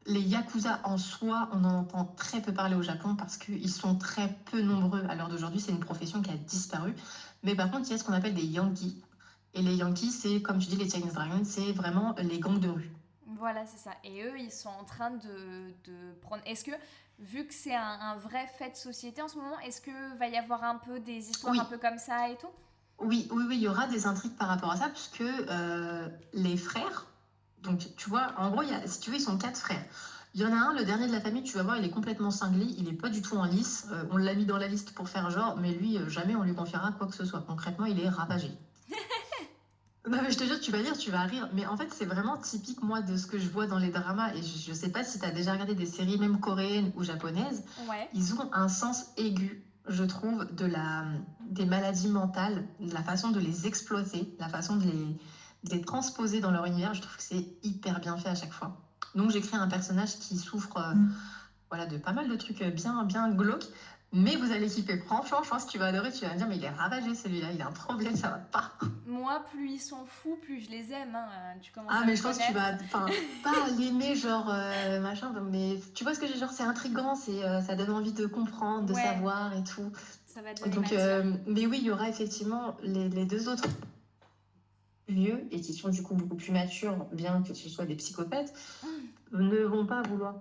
[0.06, 3.96] les Yakuza en soi, on en entend très peu parler au Japon parce qu'ils sont
[3.96, 6.96] très peu nombreux à l'heure d'aujourd'hui, c'est une profession qui a disparu.
[7.44, 9.02] Mais par contre, il y a ce qu'on appelle des Yankees.
[9.56, 12.70] Et les Yankees, c'est, comme tu dis, les Chinese Dragons, c'est vraiment les gangs de
[12.70, 12.92] rue.
[13.38, 13.92] Voilà, c'est ça.
[14.04, 16.44] Et eux, ils sont en train de, de prendre.
[16.46, 16.72] Est-ce que,
[17.20, 20.38] vu que c'est un, vrai fait de société en ce moment, est-ce que va y
[20.38, 22.50] avoir un peu des histoires un peu comme ça et tout?
[23.00, 26.56] Oui, oui, oui, il y aura des intrigues par rapport à ça, puisque euh, les
[26.56, 27.08] frères,
[27.62, 29.84] donc tu vois, en gros, y a, si tu veux, ils sont quatre frères.
[30.34, 31.90] Il y en a un, le dernier de la famille, tu vas voir, il est
[31.90, 33.88] complètement cinglé, il n'est pas du tout en lice.
[33.92, 36.44] Euh, on l'a mis dans la liste pour faire genre, mais lui, euh, jamais on
[36.44, 37.42] lui confiera quoi que ce soit.
[37.42, 38.52] Concrètement, il est ravagé.
[40.08, 41.50] Bah, je te jure, tu vas lire, tu vas rire.
[41.54, 44.34] Mais en fait, c'est vraiment typique, moi, de ce que je vois dans les dramas.
[44.36, 47.04] Et je, ne sais pas si tu as déjà regardé des séries, même coréennes ou
[47.04, 47.64] japonaises.
[48.14, 51.06] Ils ont un sens aigu, je trouve, de la,
[51.48, 55.18] des maladies mentales, de la façon de les exploiter, la façon de les,
[55.72, 56.94] les transposer dans leur univers.
[56.94, 58.82] Je trouve que c'est hyper bien fait à chaque fois.
[59.16, 61.16] Donc, j'écris un personnage qui souffre euh, mm.
[61.70, 63.70] voilà, de pas mal de trucs bien, bien glauques.
[64.18, 64.98] Mais vous allez kiffer.
[65.00, 66.10] Franchement, je pense que tu vas adorer.
[66.10, 68.38] Tu vas me dire, mais il est ravagé celui-là, il a un problème, ça va
[68.38, 68.72] pas.
[69.06, 71.16] Moi, plus ils sont fous, plus je les aime.
[71.16, 71.28] Hein.
[71.62, 72.74] Tu commences ah, mais je pense que tu vas.
[73.44, 75.34] Pas l'aimer, genre euh, machin.
[75.52, 78.26] Mais tu vois ce que j'ai, genre, c'est intriguant, c'est, euh, ça donne envie de
[78.26, 79.92] comprendre, de savoir et tout.
[80.28, 83.68] Ça va Donc, euh, Mais oui, il y aura effectivement les, les deux autres
[85.10, 88.54] lieux et qui sont du coup beaucoup plus matures, bien que ce soit des psychopathes,
[88.82, 88.88] mmh.
[89.40, 90.36] ne vont pas vouloir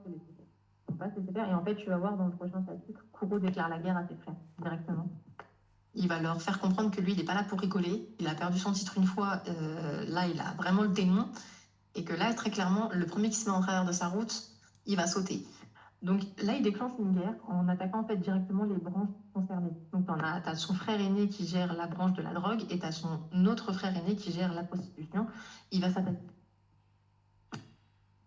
[1.01, 4.07] et en fait, tu vas voir dans le prochain chapitre, Kuro déclare la guerre à
[4.07, 5.09] ses frères directement.
[5.95, 8.09] Il va leur faire comprendre que lui, il n'est pas là pour rigoler.
[8.19, 9.43] Il a perdu son titre une fois.
[9.49, 11.29] Euh, là, il a vraiment le démon.
[11.95, 14.51] Et que là, très clairement, le premier qui se met en travers de sa route,
[14.87, 15.47] il va sauter.
[16.03, 19.73] Donc là, il déclenche une guerre en attaquant en fait directement les branches concernées.
[19.93, 22.85] Donc tu as, son frère aîné qui gère la branche de la drogue et tu
[22.85, 25.27] as son autre frère aîné qui gère la prostitution.
[25.71, 26.19] Il va s'attaquer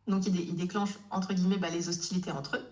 [0.08, 2.66] donc, il, déclenche, entre guillemets, bah, les hostilités entre eux.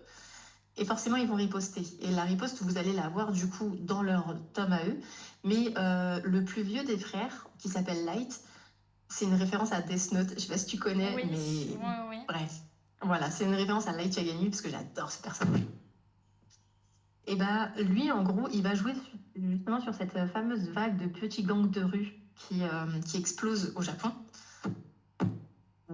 [0.77, 1.83] Et forcément, ils vont riposter.
[2.01, 4.99] Et la riposte, vous allez la voir du coup dans leur tome à eux.
[5.43, 8.41] Mais euh, le plus vieux des frères, qui s'appelle Light,
[9.07, 10.33] c'est une référence à Death Note.
[10.35, 11.23] Je sais pas si tu connais, mais.
[11.25, 11.77] Oui,
[12.09, 12.17] oui.
[12.27, 12.61] Bref.
[13.01, 15.61] Voilà, c'est une référence à Light Yagami, parce que j'adore ce personnage.
[17.27, 18.93] Et bah, lui, en gros, il va jouer
[19.35, 23.81] justement sur cette fameuse vague de petits gangs de rue qui, euh, qui explose au
[23.81, 24.11] Japon.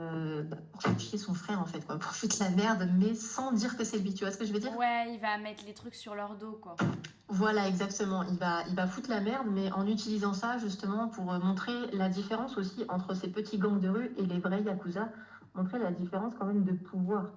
[0.02, 3.14] Euh, bah, pour faire chier son frère en fait, quoi, pour foutre la merde, mais
[3.14, 4.76] sans dire que c'est lui, tu vois ce que je veux dire?
[4.76, 6.76] Ouais, il va mettre les trucs sur leur dos, quoi.
[7.28, 8.24] Voilà, exactement.
[8.24, 11.74] Il va, il va foutre la merde, mais en utilisant ça justement pour euh, montrer
[11.94, 15.10] la différence aussi entre ces petits gangs de rue et les vrais yakuza,
[15.54, 17.32] montrer la différence quand même de pouvoir.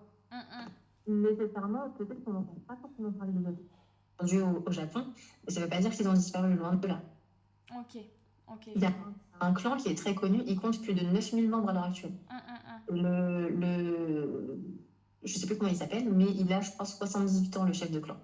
[1.06, 5.06] Nécessairement, peut-être qu'on n'entend pas forcément parler des yakuza au, au Japon,
[5.46, 7.02] mais ça veut pas dire qu'ils ont disparu loin de là.
[7.78, 8.00] Ok.
[8.48, 8.68] ok.
[8.74, 9.12] Il y a un
[9.54, 12.14] clan qui est très connu, il compte plus de 9000 membres à l'heure actuelle.
[12.90, 14.58] Le, le,
[15.22, 17.90] je sais plus comment il s'appelle, mais il a, je pense, 78 ans, le chef
[17.90, 18.16] de clan.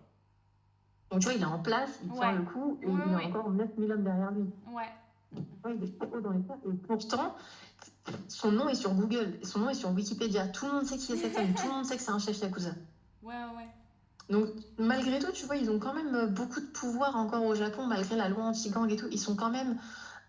[1.10, 3.50] Donc, tu vois, il est en place, il tient le coup, et il a encore
[3.50, 4.44] 9000 hommes derrière lui.
[4.72, 4.90] Ouais.
[5.66, 6.58] il est haut dans les tas.
[6.66, 7.34] Et pourtant,
[8.28, 10.48] son nom est sur Google, son nom est sur Wikipédia.
[10.48, 12.18] Tout le monde sait qui est cet homme, tout le monde sait que c'est un
[12.18, 12.70] chef Yakuza.
[13.22, 13.68] Ouais, ouais.
[14.30, 14.48] Donc,
[14.78, 18.16] malgré tout, tu vois, ils ont quand même beaucoup de pouvoir encore au Japon, malgré
[18.16, 19.08] la loi anti-gang et tout.
[19.10, 19.76] Ils sont quand même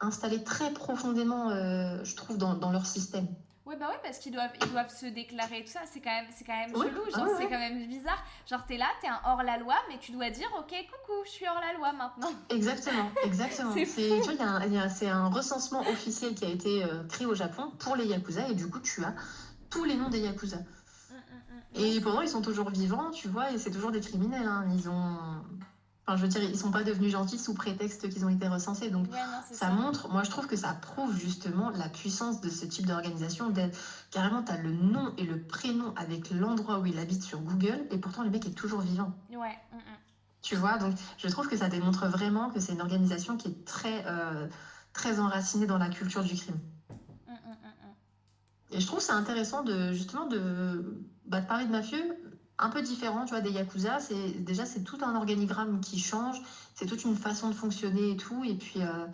[0.02, 3.28] installés très profondément, euh, je trouve, dans, dans, leur système.
[3.66, 5.82] Ouais, bah ouais, parce qu'ils doivent, ils doivent se déclarer et tout ça.
[5.86, 8.22] C'est quand même, c'est quand même chelou, genre, c'est quand même bizarre.
[8.50, 11.94] Genre, t'es là, t'es un hors-la-loi, mais tu dois dire, ok, coucou, je suis hors-la-loi
[11.94, 12.32] maintenant.
[12.50, 13.74] Exactement, exactement.
[13.74, 17.96] c'est, tu vois, c'est un recensement officiel qui a été euh, créé au Japon pour
[17.96, 19.14] les Yakuza, et du coup, tu as
[19.70, 20.58] tous les noms des Yakuza.
[20.58, 20.64] Hum,
[21.16, 21.84] hum, hum.
[21.86, 24.48] Et pendant, ils sont toujours vivants, tu vois, et c'est toujours des criminels.
[24.48, 24.66] Hein.
[24.74, 25.18] Ils ont
[26.08, 28.90] Enfin, je veux dire, ils sont pas devenus gentils sous prétexte qu'ils ont été recensés.
[28.90, 29.08] Donc,
[29.52, 33.54] ça, montre, moi, je trouve que ça prouve justement la puissance de ce type d'organisation.
[34.10, 37.86] Carrément, tu as le nom et le prénom avec l'endroit où il habite sur Google,
[37.92, 39.14] et pourtant, le mec est toujours vivant.
[39.30, 39.58] Ouais.
[39.72, 39.98] Mm, mm.
[40.42, 43.64] Tu vois, donc je trouve que ça démontre vraiment que c'est une organisation qui est
[43.64, 44.48] très, euh,
[44.94, 46.60] très enracinée dans la culture du crime.
[47.28, 47.34] Mm,
[48.72, 52.18] et je trouve ça intéressant de justement de, bah, de parler de mafieux
[52.62, 54.00] un peu différent, tu vois, des Yakuza.
[54.00, 56.42] C'est, déjà, c'est tout un organigramme qui change,
[56.76, 58.44] c'est toute une façon de fonctionner et tout.
[58.46, 59.08] Et puis, euh,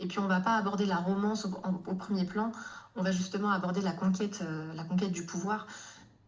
[0.00, 1.46] et puis on va pas aborder la romance
[1.86, 2.50] au, premier plan,
[2.96, 5.66] on va justement aborder la conquête, euh, la conquête du pouvoir,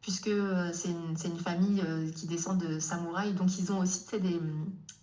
[0.02, 1.82] puisque euh, c'est, une, c'est une, famille
[2.14, 4.40] qui descend de samouraïs, donc ils ont aussi des,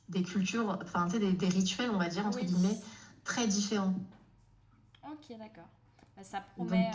[0.09, 2.79] des cultures, enfin, des, des rituels, on va dire, entre guillemets,
[3.23, 3.95] très différents.
[5.03, 5.67] Ok, d'accord.
[6.15, 6.91] Bah, ça promet...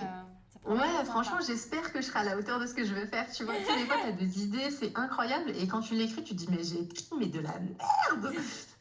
[0.69, 3.31] Ouais, franchement, j'espère que je serai à la hauteur de ce que je veux faire.
[3.33, 5.51] Tu vois, tu sais, des fois, tu as des idées, c'est incroyable.
[5.57, 8.35] Et quand tu l'écris, tu te dis, mais j'ai écrit, mais de la merde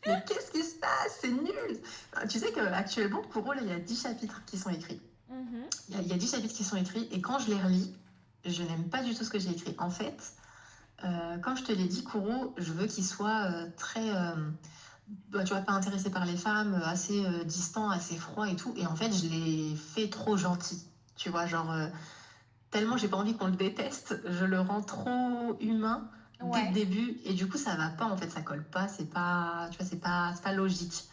[0.05, 1.19] Mais qu'est-ce qui se passe?
[1.21, 1.79] C'est nul
[2.29, 5.01] Tu sais qu'actuellement, pour eux, il y a 10 chapitres qui sont écrits.
[5.31, 6.01] Mm-hmm.
[6.01, 7.07] Il y, a 10 chapitres qui sont écrits.
[7.11, 7.95] Et quand je les relis,
[8.43, 9.75] je n'aime pas du tout ce que j'ai écrit.
[9.77, 10.33] En fait,
[11.05, 14.09] euh, comme je te l'ai dit, Kuro, je veux qu'il soit euh, très.
[14.09, 14.35] Euh,
[15.29, 18.73] bah, tu vois, pas intéressé par les femmes, assez distant, assez froid et tout.
[18.75, 20.85] Et en fait, je l'ai fait trop gentil.
[21.17, 21.87] Tu vois, genre, euh,
[22.71, 26.09] tellement j'ai pas envie qu'on le déteste, je le rends trop humain
[26.41, 27.19] dès le début.
[27.25, 29.85] Et du coup, ça va pas, en fait, ça colle pas, c'est pas, tu vois,
[29.87, 31.05] c'est pas, pas logique.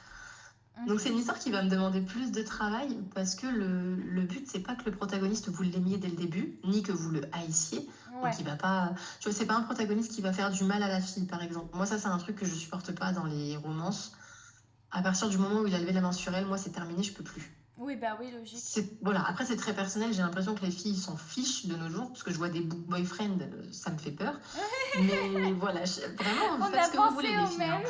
[0.86, 4.22] Donc c'est une histoire qui va me demander plus de travail parce que le, le
[4.24, 7.22] but c'est pas que le protagoniste vous l'aimiez dès le début ni que vous le
[7.34, 7.88] haissiez.
[8.22, 10.82] Donc il va pas, tu vois c'est pas un protagoniste qui va faire du mal
[10.82, 11.74] à la fille par exemple.
[11.76, 14.12] Moi ça c'est un truc que je supporte pas dans les romances.
[14.90, 17.02] À partir du moment où il a levé la main sur elle, moi c'est terminé,
[17.02, 17.63] je peux plus.
[17.76, 18.62] Oui, bah oui, logique.
[19.02, 19.24] Voilà.
[19.26, 20.12] Après, c'est très personnel.
[20.12, 22.60] J'ai l'impression que les filles s'en fichent de nos jours, parce que je vois des
[22.60, 23.38] boyfriends,
[23.72, 24.34] ça me fait peur.
[25.00, 27.62] Mais voilà, vraiment, On a ce que vous voulez, les filles.
[27.64, 27.82] Hein.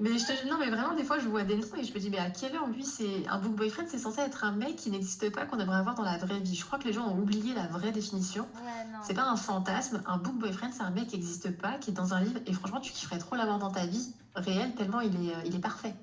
[0.00, 1.98] Mais je te non, mais vraiment, des fois, je vois des noms et je me
[1.98, 4.76] dis, mais à quelle heure, lui, c'est un book boyfriend, c'est censé être un mec
[4.76, 6.54] qui n'existe pas, qu'on devrait avoir dans la vraie vie.
[6.54, 8.42] Je crois que les gens ont oublié la vraie définition.
[8.54, 10.02] Ouais, c'est pas un fantasme.
[10.06, 12.38] Un book boyfriend, c'est un mec qui n'existe pas, qui est dans un livre.
[12.46, 15.56] Et franchement, tu kifferais trop l'avoir dans ta vie réelle, tellement il est, euh, il
[15.56, 15.94] est parfait.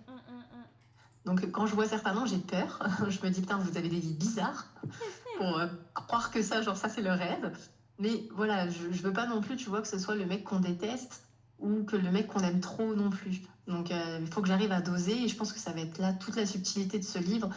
[1.26, 2.88] Donc, quand je vois certains noms, j'ai peur.
[3.10, 4.68] je me dis, putain, vous avez des vies bizarres
[5.38, 7.52] pour euh, croire que ça, genre, ça, c'est le rêve.
[7.98, 10.44] Mais voilà, je, je veux pas non plus, tu vois, que ce soit le mec
[10.44, 11.24] qu'on déteste
[11.60, 13.42] ou que le mec qu'on aime trop non plus.
[13.68, 15.98] Donc euh, il faut que j'arrive à doser et je pense que ça va être
[15.98, 17.50] là toute la subtilité de ce livre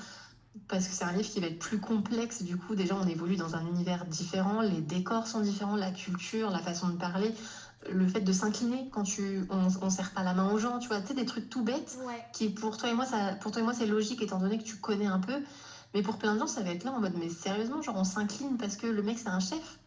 [0.66, 2.42] parce que c'est un livre qui va être plus complexe.
[2.42, 6.50] Du coup, déjà, on évolue dans un univers différent, les décors sont différents, la culture,
[6.50, 7.32] la façon de parler,
[7.90, 10.88] le fait de s'incliner quand tu, on, on serre pas la main aux gens, tu
[10.88, 11.96] vois, tu sais, des trucs tout bêtes
[12.32, 14.64] qui pour toi et moi, ça, pour toi et moi, c'est logique étant donné que
[14.64, 15.42] tu connais un peu.
[15.94, 18.04] Mais pour plein de gens, ça va être là en mode, mais sérieusement, genre, on
[18.04, 19.78] s'incline parce que le mec, c'est un chef.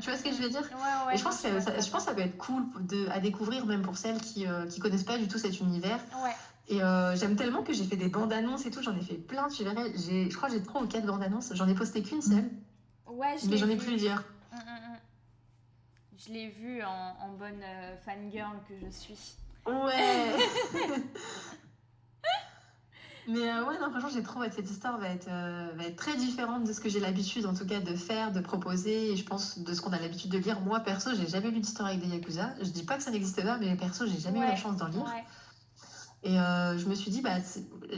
[0.00, 0.62] Tu vois ce que je veux dire?
[1.06, 3.66] Ouais, Et je pense, que ça, je pense ça peut être cool de, à découvrir,
[3.66, 6.00] même pour celles qui ne euh, connaissent pas du tout cet univers.
[6.68, 9.16] Et euh, j'aime tellement que j'ai fait des bandes annonces et tout, j'en ai fait
[9.16, 9.92] plein, tu verrais.
[9.94, 12.50] Je crois que j'ai trois ou quatre bandes annonces, j'en ai posté qu'une seule.
[13.06, 14.24] Ouais, mais j'en ai plusieurs.
[16.24, 19.34] Je l'ai vu en, en bonne euh, fangirl que je suis.
[19.66, 19.72] Ouais
[23.28, 25.96] Mais euh, ouais, non, franchement, j'ai trouvé que cette histoire va être, euh, va être
[25.96, 29.12] très différente de ce que j'ai l'habitude, en tout cas, de faire, de proposer.
[29.12, 30.60] Et je pense de ce qu'on a l'habitude de lire.
[30.60, 32.50] Moi, perso, j'ai jamais lu d'histoire avec des Yakuza.
[32.60, 34.88] Je dis pas que ça n'existe pas, mais perso, j'ai jamais eu la chance d'en
[34.88, 35.04] lire.
[36.24, 37.38] Et euh, je me suis dit, bah,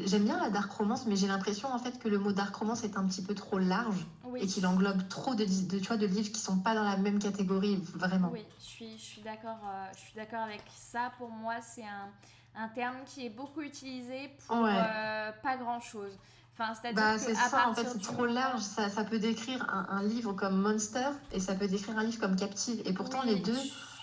[0.06, 2.82] j'aime bien la dark romance, mais j'ai l'impression en fait que le mot dark romance
[2.82, 4.06] est un petit peu trop large
[4.36, 6.96] et qu'il englobe trop de, de, tu vois, de livres qui sont pas dans la
[6.96, 8.30] même catégorie, vraiment.
[8.32, 11.12] Oui, je suis, je suis d'accord avec ça.
[11.18, 12.08] Pour moi, c'est un
[12.56, 16.12] un terme qui est beaucoup utilisé pour euh, pas grand chose.
[16.52, 18.60] Enfin, c'est-à-dire bah, c'est ça, en fait, c'est trop large.
[18.60, 22.36] Ça, ça, peut décrire un, livre comme Monster et ça peut décrire un livre comme
[22.36, 22.80] Captive.
[22.84, 23.58] Et pourtant, les deux,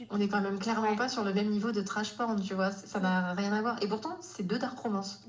[0.09, 2.71] on est quand même clairement pas sur le même niveau de trash porn, tu vois.
[2.71, 3.81] Ça n'a rien à voir.
[3.83, 5.21] Et pourtant, c'est deux dark romance.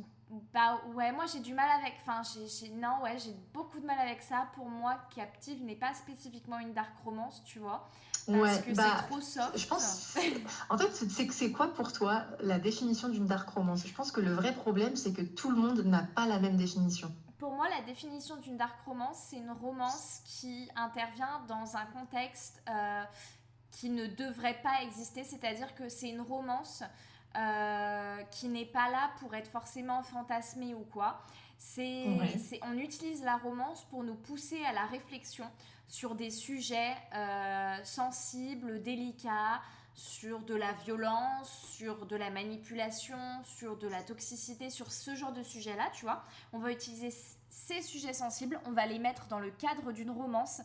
[0.52, 1.94] Bah ouais, moi j'ai du mal avec.
[2.02, 4.48] Enfin, j'ai, non, ouais, j'ai beaucoup de mal avec ça.
[4.54, 7.88] Pour moi, Captive n'est pas spécifiquement une dark romance, tu vois.
[8.26, 9.58] Parce ouais, que bah, c'est trop soft.
[9.58, 10.16] Je pense.
[10.70, 13.86] en fait, c'est, c'est quoi pour toi la définition d'une dark romance?
[13.86, 16.56] Je pense que le vrai problème, c'est que tout le monde n'a pas la même
[16.56, 17.10] définition.
[17.38, 22.62] Pour moi, la définition d'une dark romance, c'est une romance qui intervient dans un contexte
[22.68, 23.02] euh,
[23.72, 26.84] qui ne devrait pas exister, c'est-à-dire que c'est une romance
[27.36, 31.22] euh, qui n'est pas là pour être forcément fantasmée ou quoi.
[31.56, 32.06] C'est,
[32.62, 35.48] on utilise la romance pour nous pousser à la réflexion
[35.88, 39.60] sur des sujets euh, sensibles, délicats,
[39.94, 45.32] sur de la violence, sur de la manipulation, sur de la toxicité, sur ce genre
[45.32, 46.24] de sujet-là, tu vois.
[46.52, 47.14] On va utiliser
[47.50, 50.62] ces sujets sensibles, on va les mettre dans le cadre d'une romance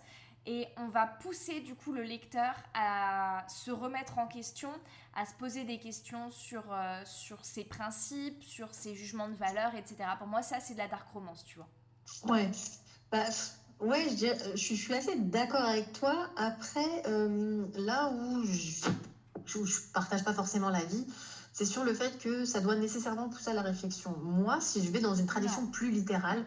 [0.48, 4.70] et on va pousser du coup le lecteur à se remettre en question,
[5.14, 9.76] à se poser des questions sur, euh, sur ses principes, sur ses jugements de valeur,
[9.76, 9.98] etc.
[10.18, 11.68] Pour moi, ça, c'est de la dark romance, tu vois.
[12.34, 12.50] Ouais.
[13.12, 13.26] Bah,
[13.82, 16.30] ouais, je, je, suis assez d'accord avec toi.
[16.38, 18.88] Après, euh, là où je,
[19.45, 21.06] je, partage pas forcément la vie,
[21.52, 24.16] c'est sur le fait que ça doit nécessairement pousser à la réflexion.
[24.24, 26.45] Moi, si je vais dans une tradition plus littérale,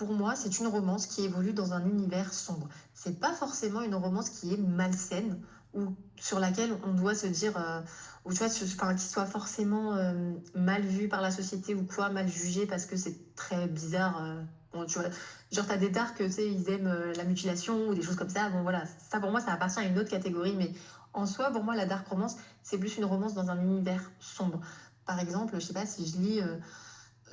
[0.00, 2.70] pour moi, c'est une romance qui évolue dans un univers sombre.
[2.94, 5.38] C'est pas forcément une romance qui est malsaine
[5.74, 7.82] ou sur laquelle on doit se dire, euh,
[8.24, 12.08] ou tu vois, enfin, qui soit forcément euh, mal vue par la société ou quoi,
[12.08, 14.24] mal jugée parce que c'est très bizarre.
[14.24, 14.42] Euh,
[14.72, 15.10] bon, tu vois,
[15.52, 18.48] genre t'as des darks, tu sais, ils aiment la mutilation ou des choses comme ça.
[18.48, 20.72] Bon voilà, ça pour moi, ça appartient à une autre catégorie, mais
[21.12, 24.60] en soi, pour moi, la dark romance, c'est plus une romance dans un univers sombre.
[25.04, 26.40] Par exemple, je sais pas si je lis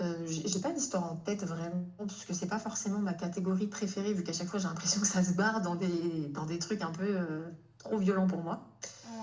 [0.02, 4.14] euh, j'ai pas d'histoire en tête vraiment, parce que c'est pas forcément ma catégorie préférée,
[4.14, 6.82] vu qu'à chaque fois j'ai l'impression que ça se barre dans des, dans des trucs
[6.82, 7.46] un peu euh,
[7.78, 8.68] trop violents pour moi.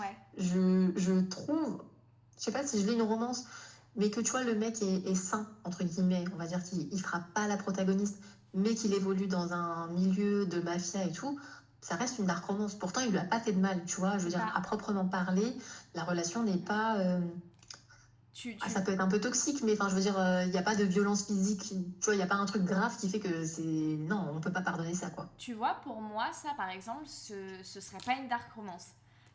[0.00, 0.16] Ouais.
[0.36, 1.82] Je, je trouve,
[2.38, 3.44] je sais pas si je lis une romance,
[3.96, 7.00] mais que tu vois, le mec est, est sain, entre guillemets, on va dire qu'il
[7.00, 8.18] frappe pas la protagoniste,
[8.52, 11.38] mais qu'il évolue dans un milieu de mafia et tout,
[11.80, 12.74] ça reste une dark romance.
[12.74, 14.16] Pourtant, il lui a pas fait de mal, tu vois.
[14.16, 15.54] Je veux dire, à proprement parler,
[15.94, 16.96] la relation n'est pas.
[16.96, 17.20] Euh,
[18.60, 20.58] ah, ça peut être un peu toxique, mais enfin, je veux dire, il euh, n'y
[20.58, 23.08] a pas de violence physique, tu vois, il n'y a pas un truc grave qui
[23.08, 23.62] fait que c'est.
[23.62, 25.28] Non, on ne peut pas pardonner ça, quoi.
[25.38, 28.88] Tu vois, pour moi, ça, par exemple, ce, ce serait pas une dark romance.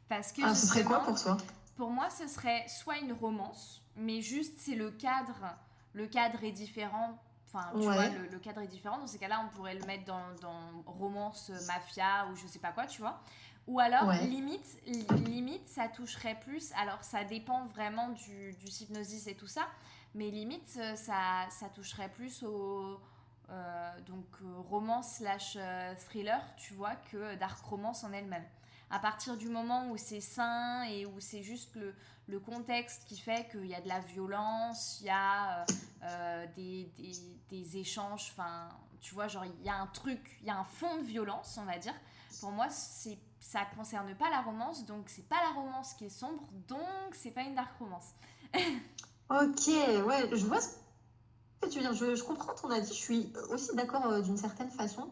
[0.10, 0.42] Parce que.
[0.44, 1.38] Ah, ce serait quoi pour toi?
[1.78, 5.56] Pour moi, ce serait soit une romance, mais juste c'est le cadre.
[5.94, 7.18] Le cadre est différent.
[7.48, 9.00] Enfin, tu vois, le, cadre est différent.
[9.00, 12.72] Dans ces cas-là, on pourrait le mettre dans, dans romance mafia ou je sais pas
[12.72, 13.22] quoi, tu vois.
[13.68, 14.80] Ou alors, limite,
[15.28, 16.72] limite, ça toucherait plus.
[16.74, 19.68] Alors, ça dépend vraiment du, du hypnosis et tout ça.
[20.16, 23.00] Mais limite, euh, ça, ça toucherait plus au,
[24.06, 24.26] donc
[24.70, 25.58] romance slash
[26.06, 28.46] thriller, tu vois, que dark romance en elle-même.
[28.92, 31.96] À partir du moment où c'est sain et où c'est juste le,
[32.28, 35.66] le, contexte qui fait qu'il y a de la violence, il y a
[36.56, 37.12] des, des,
[37.50, 38.70] des, échanges, enfin,
[39.02, 41.58] tu vois, genre il y a un truc, il y a un fond de violence,
[41.60, 41.96] on va dire.
[42.40, 46.10] Pour moi, c'est ça concerne pas la romance, donc c'est pas la romance qui est
[46.10, 48.14] sombre, donc c'est pas une dark romance.
[49.30, 49.68] ok,
[50.06, 50.70] ouais, je vois ce
[51.62, 51.94] que tu veux dire.
[51.94, 55.10] Je, je comprends ton avis, je suis aussi d'accord euh, d'une certaine façon,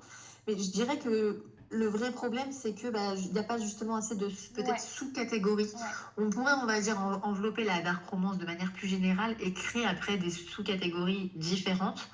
[0.48, 3.96] mais je dirais que le vrai problème, c'est que bah, il n'y a pas justement
[3.96, 5.70] assez de peut-être sous-catégories.
[6.18, 9.86] On pourrait, on va dire, envelopper la dark romance de manière plus générale et créer
[9.86, 12.10] après des sous-catégories différentes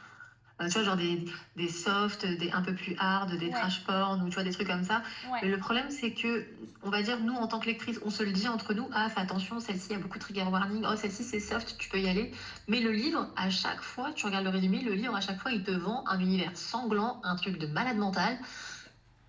[0.67, 4.29] tu vois, genre des, des softs, des un peu plus hard, des trash porn ou
[4.29, 5.01] tu vois, des trucs comme ça.
[5.41, 6.45] Mais le problème, c'est que,
[6.83, 9.09] on va dire, nous, en tant que lectrice, on se le dit entre nous ah,
[9.09, 12.09] fais attention, celle-ci, a beaucoup de trigger warning, oh, celle-ci, c'est soft, tu peux y
[12.09, 12.31] aller.
[12.67, 15.51] Mais le livre, à chaque fois, tu regardes le résumé, le livre, à chaque fois,
[15.51, 18.37] il te vend un univers sanglant, un truc de malade mental.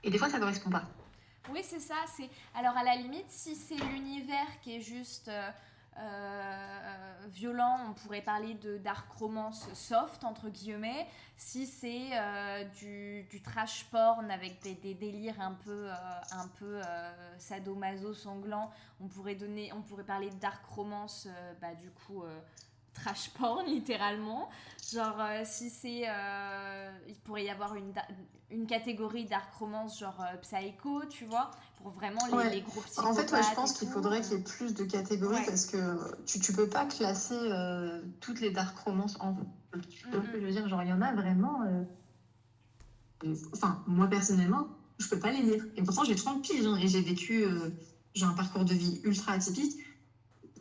[0.02, 0.84] Et des fois, ça ne correspond pas.
[1.50, 1.94] Oui, c'est ça.
[2.16, 5.28] C'est Alors, à la limite, si c'est l'univers qui est juste.
[5.28, 5.50] Euh,
[5.98, 11.06] euh, violent, on pourrait parler de dark romance soft, entre guillemets.
[11.36, 18.70] Si c'est euh, du, trash porn avec des, délires un peu, euh, sadomaso sanglants,
[19.00, 21.28] on pourrait, donner, on pourrait parler de dark romance,
[21.60, 22.24] bah, du coup,
[22.94, 24.48] trash porn, littéralement.
[24.92, 26.06] Genre, si c'est.
[27.08, 27.92] il pourrait y avoir une,
[28.50, 31.50] une catégorie dark romance, genre psycho, tu vois
[31.90, 32.20] vraiment
[32.50, 35.66] les, gros En fait, je pense qu'il faudrait qu'il y ait plus de catégories parce
[35.66, 39.36] que tu, tu peux pas classer euh, toutes les dark romances en.
[39.90, 41.62] Tu peux, Je veux dire, genre, il y en a vraiment.
[41.62, 44.68] Euh, enfin, moi personnellement,
[44.98, 45.64] je peux pas les lire.
[45.76, 47.44] Et pourtant, j'ai 30 piges hein, et j'ai vécu.
[47.44, 47.70] Euh,
[48.14, 49.76] j'ai un parcours de vie ultra atypique.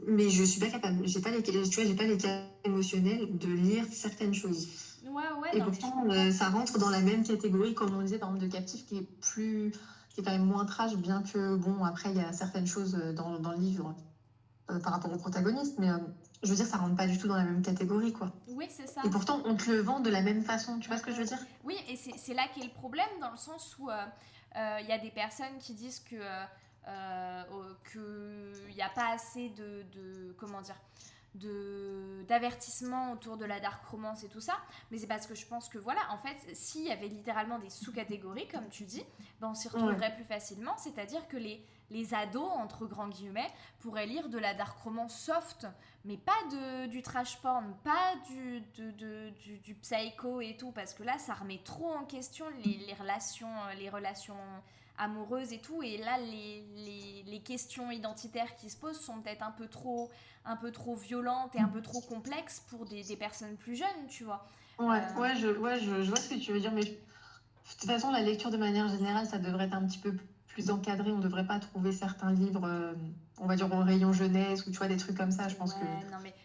[0.08, 1.08] Mais je suis pas capable.
[1.08, 4.68] J'ai pas les, tu vois, j'ai pas les cas émotionnels de lire certaines choses.
[5.06, 8.45] Ouais, ouais, et pourtant, ça rentre dans la même catégorie, comme on disait, par exemple,
[8.45, 9.74] de captif, qui est plus
[10.14, 12.95] qui est quand même moins trash, bien que, bon, après, il y a certaines choses
[12.95, 13.95] euh, dans, dans le livre
[14.70, 15.97] euh, par rapport au protagoniste, mais euh,
[16.43, 18.32] je veux dire, ça rentre pas du tout dans la même catégorie, quoi.
[18.47, 19.01] Oui, c'est ça.
[19.04, 21.18] Et pourtant, on te le vend de la même façon, tu vois ce que je
[21.18, 21.39] veux dire?
[21.64, 23.89] Oui, et c'est là qu'est le problème, dans le sens où
[24.56, 26.16] il y a des personnes qui disent que
[27.92, 30.76] qu'il n'y a pas assez de, de comment dire
[31.36, 34.58] d'avertissement autour de la dark romance et tout ça,
[34.92, 37.72] mais c'est parce que je pense que voilà, en fait, s'il y avait littéralement des
[37.72, 39.04] sous-catégories, comme tu dis,
[39.42, 44.06] ben on s'y retrouverait plus facilement, c'est-à-dire que les, les ados, entre grands guillemets, pourraient
[44.06, 45.66] lire de la dark romance soft,
[46.06, 48.92] mais pas de, du trash porn, pas du, de,
[49.32, 52.94] du, du, psycho et tout, parce que là, ça remet trop en question les, les
[52.94, 54.36] relations, les relations
[54.98, 59.44] amoureuses et tout, et là, les, les, les questions identitaires qui se posent sont peut-être
[59.44, 60.10] un peu trop
[60.46, 64.08] un peu trop violente et un peu trop complexe pour des, des personnes plus jeunes,
[64.10, 64.46] tu vois.
[64.80, 66.98] Ouais, euh, ouais, je, ouais je, vois ce que tu veux dire, mais de
[67.80, 70.14] toute façon, la lecture de manière générale, ça devrait être un petit peu
[70.48, 71.12] plus encadré.
[71.12, 72.94] On ne devrait pas trouver certains livres, euh,
[73.39, 75.48] on va dire, au rayon jeunesse ou tu vois, des trucs comme ça.
[75.48, 75.86] Je pense que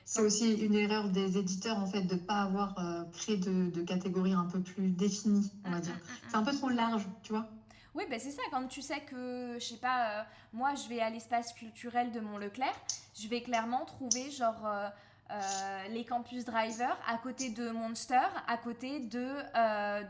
[0.05, 3.70] c'est aussi une erreur des éditeurs, en fait, de ne pas avoir euh, créé de,
[3.70, 5.94] de catégories un peu plus définies, on va mm, dire.
[5.94, 7.49] Mm, mm, c'est un peu trop large, tu vois.
[7.95, 10.22] Oui, ben c'est ça, quand tu sais que, je sais pas, euh,
[10.53, 12.74] moi je vais à l'espace culturel de Mont-Leclerc,
[13.18, 14.89] je vais clairement trouver genre euh,
[15.30, 19.32] euh, les campus drivers à côté de Monster, à côté de,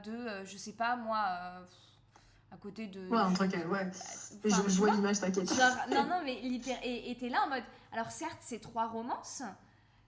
[0.04, 1.18] de je sais pas moi,
[2.50, 3.08] à côté de...
[3.08, 3.90] Ouais, un truc, ouais.
[4.44, 5.50] je, vois l'image, t'inquiète.
[5.90, 9.42] non, non, mais littéralement, et t'es là en mode, alors certes c'est trois romances,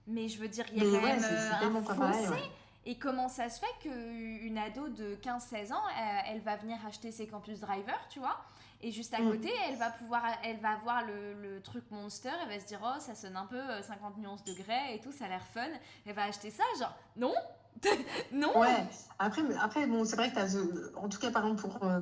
[0.06, 2.42] mais je veux dire, il y a quand même un fossé.
[2.86, 5.82] Et comment ça se fait qu'une ado de 15-16 ans,
[6.26, 8.36] elle, va venir acheter ses campus driver, tu vois?
[8.82, 9.30] Et juste à mm.
[9.30, 12.80] côté, elle va pouvoir, elle va voir le, le, truc Monster, elle va se dire,
[12.82, 15.46] oh, ça sonne un peu 50 euh, nuances de grès et tout, ça a l'air
[15.52, 15.68] fun.
[16.06, 17.34] Elle va acheter ça, genre, non
[18.32, 18.86] non Ouais,
[19.18, 20.56] après, après bon, c'est vrai que as,
[20.96, 22.00] en tout cas, par exemple, pour, euh,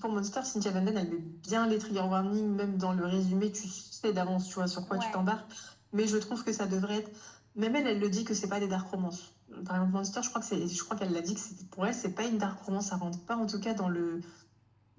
[0.00, 3.66] pour Monster, Cynthia Vanden, elle met bien les trigger warnings, même dans le résumé, tu
[3.68, 5.50] sais d'avance, tu vois, sur quoi tu t'embarques.
[5.92, 7.10] Mais je trouve que ça devrait être.
[7.56, 9.34] Même elle, elle le dit que c'est pas des dark romances
[9.64, 11.40] par exemple Monster, je crois que c'est, je crois qu'elle l'a dit que
[11.70, 14.20] pour elle c'est pas une dark romance, ça rentre pas en tout cas dans le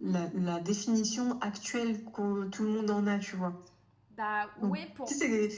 [0.02, 3.54] la, définition actuelle que tout le monde en a, tu vois.
[4.18, 5.08] Bah oui pour.
[5.08, 5.50] Tu sais,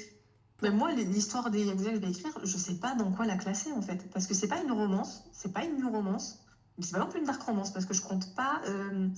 [0.71, 3.71] moi l'histoire des Yakuza que je vais écrire, je sais pas dans quoi la classer
[3.71, 6.39] en fait, parce que c'est pas une romance, c'est pas une new romance,
[6.77, 8.61] mais c'est pas non plus une dark romance parce que je compte pas.
[8.67, 9.09] Euh,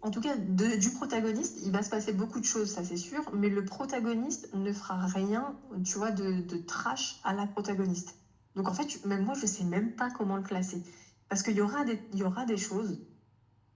[0.00, 3.22] en tout cas, du protagoniste, il va se passer beaucoup de choses, ça c'est sûr,
[3.34, 5.54] mais le protagoniste ne fera rien,
[5.84, 8.16] tu vois, de, de trash à la protagoniste.
[8.60, 10.82] Donc en fait, même moi, je sais même pas comment le classer.
[11.30, 13.00] Parce qu'il y, aura des, il y aura des choses,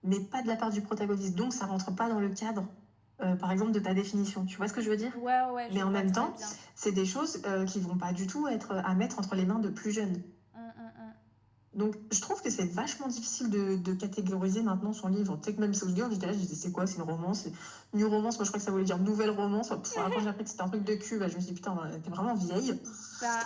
[0.02, 1.34] mais pas de la part du protagoniste.
[1.34, 2.68] Donc ça rentre pas dans le cadre,
[3.22, 4.44] euh, par exemple, de ta définition.
[4.44, 5.16] Tu vois ce que je veux dire?
[5.16, 5.70] Ouais, ouais.
[5.72, 6.34] Mais en même temps,
[6.74, 9.58] c'est des choses euh, qui vont pas du tout être à mettre entre les mains
[9.58, 10.20] de plus jeunes.
[11.74, 15.36] Donc, je trouve que c'est vachement difficile de, catégoriser maintenant son livre.
[15.38, 17.46] Tu sais que même South Girl, j'étais là, je disais, c'est quoi C'est une romance
[17.92, 19.68] New romance, moi je crois que ça voulait dire nouvelle romance.
[19.68, 19.82] quand
[20.20, 22.10] j'ai appris que c'était un truc de cul, bah, je me suis dit, putain, t'es
[22.10, 22.78] vraiment vieille.
[23.20, 23.40] Bah,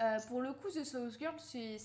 [0.00, 1.78] euh, pour le coup, The South Girl, c'est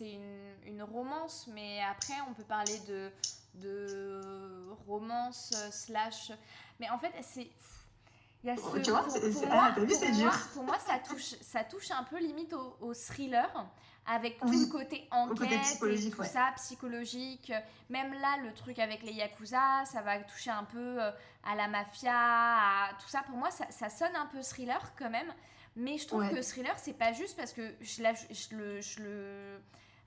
[0.00, 3.10] une, une, romance, mais après, on peut parler de,
[3.54, 4.20] de
[4.86, 6.32] romance euh, slash.
[6.80, 7.48] Mais en fait, c'est.
[8.44, 10.30] Il y a ce, tu vois, c'est dur.
[10.52, 13.50] pour moi, ça touche, ça touche un peu limite au, au thriller
[14.06, 17.52] avec tout le côté enquête et tout ça, psychologique.
[17.88, 21.10] Même là, le truc avec les Yakuza, ça va toucher un peu euh,
[21.44, 23.22] à la mafia, à tout ça.
[23.22, 25.32] Pour moi, ça, ça sonne un peu thriller quand même.
[25.76, 29.58] Mais je trouve que thriller, c'est pas juste parce que je, je, le, je, le,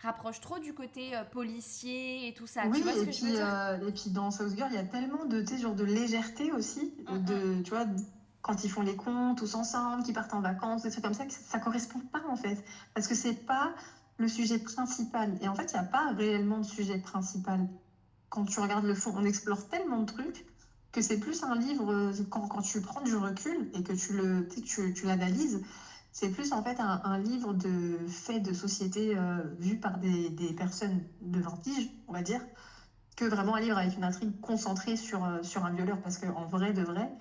[0.02, 2.62] rapproche trop du côté euh, policier et tout ça.
[2.68, 5.26] Oui, tu vois et, puis, euh, et puis dans South Girl, il y a tellement
[5.26, 6.94] de, genre de légèreté aussi.
[7.10, 7.86] de, tu vois,
[8.48, 11.26] quand ils font les comptes tous ensemble, qu'ils partent en vacances, des trucs comme ça,
[11.30, 12.64] ça correspond pas en fait.
[12.94, 13.74] Parce que c'est pas
[14.18, 15.38] le sujet principal.
[15.42, 17.68] Et en fait, il n'y a pas réellement de sujet principal.
[18.30, 20.46] Quand tu regardes le fond, on explore tellement de trucs
[20.94, 24.48] que c'est plus un livre, quand, quand, tu prends du recul et que tu le
[24.48, 25.62] tu, tu l'analyses,
[26.14, 30.54] c'est plus en fait un, livre de faits de société euh, vu par des, des,
[30.54, 32.42] personnes de vintage, on va dire,
[33.18, 36.02] que vraiment un livre avec une intrigue concentrée sur, euh, sur un violeur.
[36.02, 37.12] Parce qu'en vrai de vrai,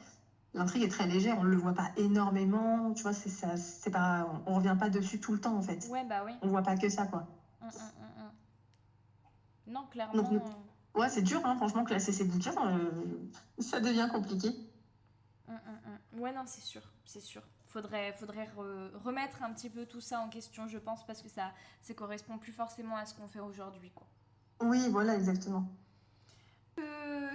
[0.56, 3.90] l'intrigue est très légère, on ne le voit pas énormément, tu vois, c'est ça, c'est
[3.90, 5.86] pas, on, ne revient pas dessus tout le temps en fait.
[5.88, 6.32] Ouais, bah oui.
[6.42, 7.28] On voit pas que ça quoi.
[7.62, 10.42] Hum, hum, hum, non, clairement.
[10.94, 14.50] ouais, c'est dur, hein, franchement, classer ces bouquins, euh, ça devient compliqué.
[16.18, 17.42] Ouais, non, c'est sûr, c'est sûr.
[17.66, 18.48] Faudrait, faudrait
[19.04, 21.52] remettre un petit peu tout ça en question, je pense, parce que ça,
[21.82, 24.06] ça correspond plus forcément à ce qu'on fait aujourd'hui, quoi.
[24.62, 25.68] Oui, voilà, exactement.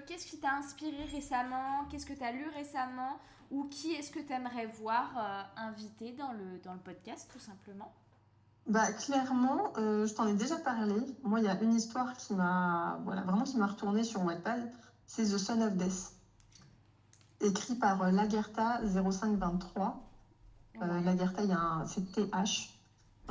[0.07, 3.19] Qu'est-ce qui t'a inspiré récemment Qu'est-ce que tu as lu récemment
[3.49, 7.39] Ou qui est-ce que tu aimerais voir euh, invité dans le, dans le podcast, tout
[7.39, 7.93] simplement?
[8.67, 10.95] Bah, clairement, euh, je t'en ai déjà parlé.
[11.23, 14.71] Moi, il y a une histoire qui m'a voilà, vraiment qui m'a retourné sur Wattpad.
[15.07, 16.13] C'est The Son of Death,
[17.39, 20.07] écrit par Lagerta 0523.
[20.81, 22.80] Lagerta, il y a un, c'est TH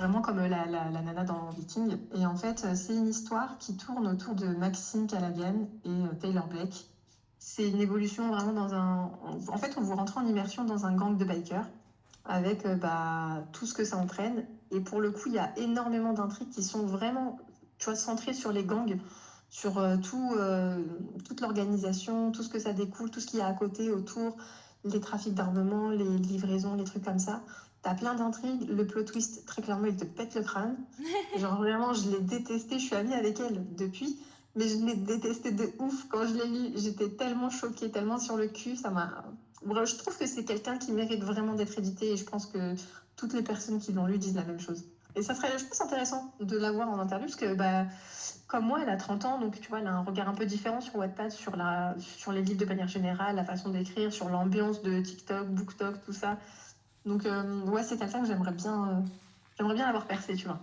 [0.00, 1.98] vraiment comme la, la, nana dans Viking.
[2.14, 6.46] Et en fait, c'est une histoire qui tourne autour de Maxine Callaghan et euh, Taylor
[6.46, 6.86] Blake.
[7.38, 9.12] C'est une évolution vraiment dans un.
[9.48, 11.68] En fait, on vous rentre en immersion dans un gang de bikers
[12.24, 14.46] avec euh, bah, tout ce que ça entraîne.
[14.70, 17.38] Et pour le coup, il y a énormément d'intrigues qui sont vraiment
[17.78, 18.98] tu vois, centrées sur les gangs,
[19.50, 20.34] sur euh, tout,
[21.26, 24.36] toute l'organisation, tout ce que ça découle, tout ce qu'il y a à côté, autour,
[24.84, 27.42] les trafics d'armement, les livraisons, les trucs comme ça.
[27.82, 28.68] T'as plein d'intrigues.
[28.68, 30.76] Le plot twist, très clairement, il te pète le crâne.
[31.36, 32.78] Genre, vraiment, je l'ai détesté.
[32.78, 34.18] Je suis amie avec elle depuis.
[34.56, 36.72] Mais je l'ai détesté de ouf quand je l'ai lu.
[36.76, 38.76] J'étais tellement choquée, tellement sur le cul.
[38.76, 39.24] Ça m'a.
[39.62, 42.12] je trouve que c'est quelqu'un qui mérite vraiment d'être édité.
[42.12, 42.74] Et je pense que
[43.16, 44.84] toutes les personnes qui l'ont lu disent la même chose.
[45.16, 47.26] Et ça serait, je pense, intéressant de la voir en interview.
[47.26, 47.86] Parce que, bah,
[48.46, 49.38] comme moi, elle a 30 ans.
[49.38, 52.32] Donc, tu vois, elle a un regard un peu différent sur Wattpad, sur, la, sur
[52.32, 56.36] les livres de manière générale, la façon d'écrire, sur l'ambiance de TikTok, BookTok, tout ça.
[57.10, 59.00] Donc, euh, ouais, c'est quelqu'un que j'aimerais bien, euh,
[59.58, 60.60] j'aimerais bien avoir percé, tu vois.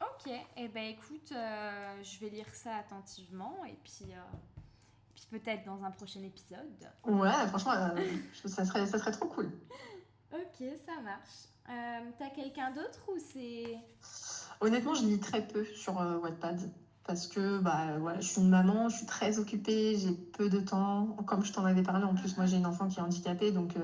[0.00, 4.06] Ok, et eh ben écoute, euh, je vais lire ça attentivement et puis,
[5.14, 6.90] puis peut-être dans un prochain épisode.
[7.04, 7.74] Ouais, franchement,
[8.44, 9.52] ça, serait, ça serait trop cool.
[10.32, 12.10] ok, ça marche.
[12.18, 13.78] T'as quelqu'un d'autre ou c'est.
[14.60, 16.72] Honnêtement, je lis très peu sur Wattpad
[17.06, 20.58] parce que bah, voilà, je suis une maman, je suis très occupée, j'ai peu de
[20.58, 21.16] temps.
[21.24, 23.76] Comme je t'en avais parlé, en plus, moi j'ai une enfant qui est handicapée, donc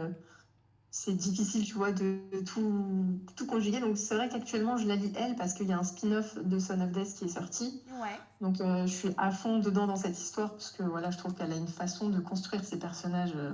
[0.90, 3.80] c'est difficile, tu vois, de, tout, tout conjuguer.
[3.80, 6.58] Donc, c'est vrai qu'actuellement, je la lis elle parce qu'il y a un spin-off de
[6.58, 7.82] Son of Death qui est sorti.
[8.02, 8.18] Ouais.
[8.40, 11.34] Donc, euh, je suis à fond dedans dans cette histoire parce que voilà, je trouve
[11.34, 13.34] qu'elle a une façon de construire ses personnages.
[13.36, 13.52] Euh,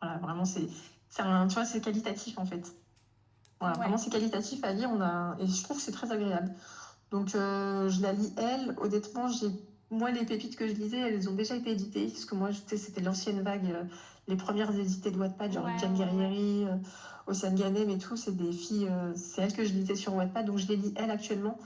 [0.00, 0.66] voilà, vraiment, c'est,
[1.16, 2.72] tu vois, c'est qualitatif en fait.
[3.58, 4.90] Voilà, vraiment, c'est qualitatif à lire.
[4.92, 6.54] On a, et je trouve que c'est très agréable.
[7.10, 8.76] Donc, euh, je la lis elle.
[8.80, 9.48] Honnêtement, j'ai
[9.90, 13.00] moi, les pépites que je lisais, elles ont déjà été éditées, parce que moi, c'était
[13.00, 13.88] l'ancienne vague
[14.30, 16.76] les premières éditées de Wattpad, genre Jane Guerrieri, euh,
[17.26, 20.46] Océane Ganem et tout, c'est des filles, euh, c'est elles que je lisais sur Wattpad,
[20.46, 21.58] donc je les lis elles actuellement.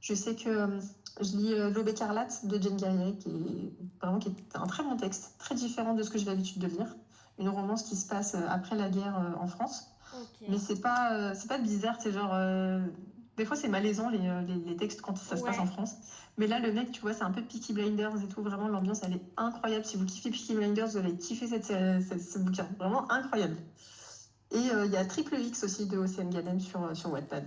[0.00, 0.80] Je sais que euh,
[1.20, 4.96] je lis L'Aube écarlate de Jane Guerrieri, qui est vraiment qui est un très bon
[4.96, 6.94] texte, très différent de ce que j'ai l'habitude de lire.
[7.38, 9.88] Une romance qui se passe après la guerre en France.
[10.48, 12.32] Mais c'est pas, c'est pas bizarre, c'est genre.
[13.36, 14.20] Des fois, c'est malaisant les,
[14.66, 15.94] les, textes quand ça se passe en France.
[16.38, 18.42] Mais là, le mec, tu vois, c'est un peu Peaky Blinders et tout.
[18.42, 19.84] Vraiment, l'ambiance, elle est incroyable.
[19.84, 22.68] Si vous kiffez Peaky Blinders, vous allez kiffer cette, ce bouquin.
[22.78, 23.56] Vraiment incroyable.
[24.54, 27.44] Et euh, il y a Triple X aussi de Océane Gallem sur, euh, sur Wattpad.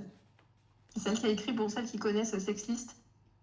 [0.98, 2.98] Celle qui a écrit, pour celles qui connaissent Sexlist,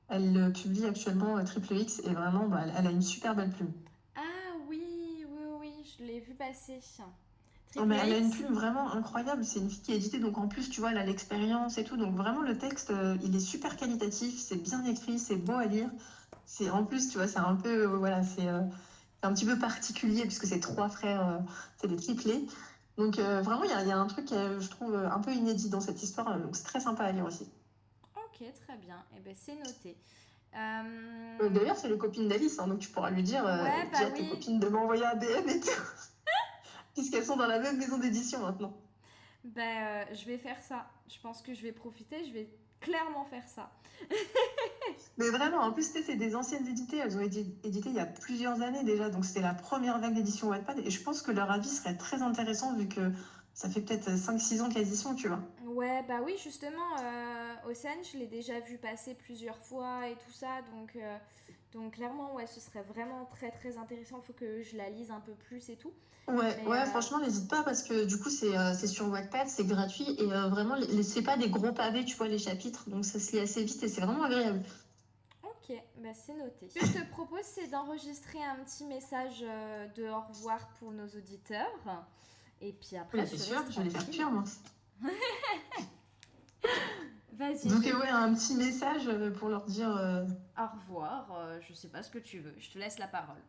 [0.09, 3.73] elle publie actuellement euh, Triple X et vraiment, bah, elle, a une super belle plume.
[4.17, 4.21] Ah
[4.69, 6.81] oui, oui, oui, je l'ai vu passer.
[7.77, 9.45] Oh, elle a une plume vraiment incroyable.
[9.45, 11.85] C'est une fille qui a édité, donc en plus, tu vois, elle a l'expérience et
[11.85, 11.97] tout.
[11.97, 15.67] Donc vraiment, le texte, euh, il est super qualitatif, c'est bien écrit, c'est beau à
[15.67, 15.91] lire.
[16.47, 18.49] C'est en plus, tu vois, c'est un peu, euh, voilà, c'est
[19.23, 21.41] un petit peu particulier puisque c'est trois frères,
[21.79, 22.47] c'est des triplés.
[22.97, 26.03] Donc vraiment, il y, y, a un truc, je trouve, un peu inédit dans cette
[26.03, 26.39] histoire.
[26.39, 27.49] donc c'est très sympa à lire aussi.
[28.17, 28.97] Ok, très bien.
[29.15, 29.97] Et eh ben c'est noté.
[30.57, 34.11] Euh, d'ailleurs, c'est les copines d'Alice, hein, donc tu pourras lui dire, euh, ouais, bah
[34.15, 35.71] tes copines de m'envoyer un DM et tout.
[36.95, 38.77] Puisqu'elles sont dans la même maison d'édition maintenant.
[39.45, 40.87] Ben, je vais faire ça.
[41.09, 42.49] Je pense que je vais profiter, je vais
[42.81, 43.71] clairement faire ça.
[45.19, 46.99] Mais vraiment, en plus, c'est des anciennes éditées.
[46.99, 49.11] Elles ont été éditées il y a plusieurs années déjà.
[49.11, 50.79] Donc, c'était la première vague d'édition Wattpad.
[50.81, 53.13] Et je pense que leur avis serait très intéressant vu que
[53.55, 55.41] ça fait peut-être 5-6 ans qu'elles y sont, tu vois.
[55.67, 60.33] Ouais, bah oui, justement, euh, Océane, je l'ai déjà vu passer plusieurs fois et tout
[60.33, 61.17] ça, donc, euh,
[61.73, 64.21] donc clairement, ouais, ce serait vraiment très très intéressant.
[64.23, 65.93] Il faut que je la lise un peu plus et tout.
[66.27, 69.67] Ouais, ouais, euh, franchement, n'hésite pas parce que du coup, c'est euh, sur Wattpad, c'est
[69.67, 73.33] gratuit et vraiment, c'est pas des gros pavés, tu vois, les chapitres, donc ça se
[73.33, 74.63] lit assez vite et c'est vraiment agréable.
[75.43, 76.71] Ok, bah c'est noté.
[76.71, 81.09] Ce que je te propose, c'est d'enregistrer un petit message de au revoir pour nos
[81.09, 82.07] auditeurs.
[82.61, 84.45] Et puis après, oui, c'est sûr, je vais les faire moi.
[87.39, 87.69] Vas-y.
[87.69, 89.95] Donc, ouais, un petit message euh, pour leur dire.
[89.97, 90.25] Euh,
[90.57, 93.43] Au revoir, euh, je sais pas ce que tu veux, je te laisse la parole.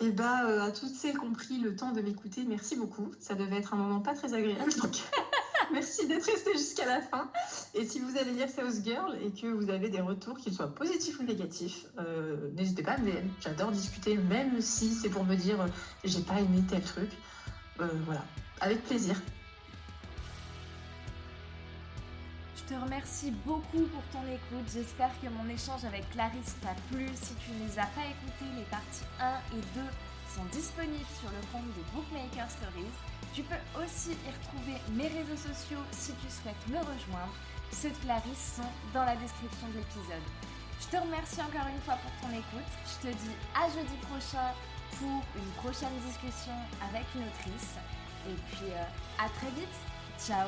[0.00, 3.12] Et eh bah, à toutes celles qui ont pris le temps de m'écouter, merci beaucoup.
[3.20, 4.96] Ça devait être un moment pas très agréable, donc
[5.72, 7.30] merci d'être resté jusqu'à la fin.
[7.74, 10.74] Et si vous allez lire South Girl et que vous avez des retours, qu'ils soient
[10.74, 11.86] positifs ou négatifs,
[12.54, 15.58] n'hésitez pas à me J'adore discuter, même si c'est pour me dire
[16.02, 17.10] j'ai pas aimé tel truc.
[17.78, 18.24] voilà,
[18.60, 19.20] avec plaisir.
[22.62, 24.70] Je te remercie beaucoup pour ton écoute.
[24.72, 27.08] J'espère que mon échange avec Clarisse t'a plu.
[27.14, 29.80] Si tu ne les as pas écoutés, les parties 1 et 2
[30.34, 32.94] sont disponibles sur le compte de Bookmaker Stories.
[33.34, 37.34] Tu peux aussi y retrouver mes réseaux sociaux si tu souhaites me rejoindre.
[37.72, 40.26] Ceux de Clarisse sont dans la description de l'épisode.
[40.80, 42.72] Je te remercie encore une fois pour ton écoute.
[42.86, 44.54] Je te dis à jeudi prochain
[45.00, 47.74] pour une prochaine discussion avec une autrice.
[48.30, 48.86] Et puis euh,
[49.18, 49.78] à très vite.
[50.20, 50.46] Ciao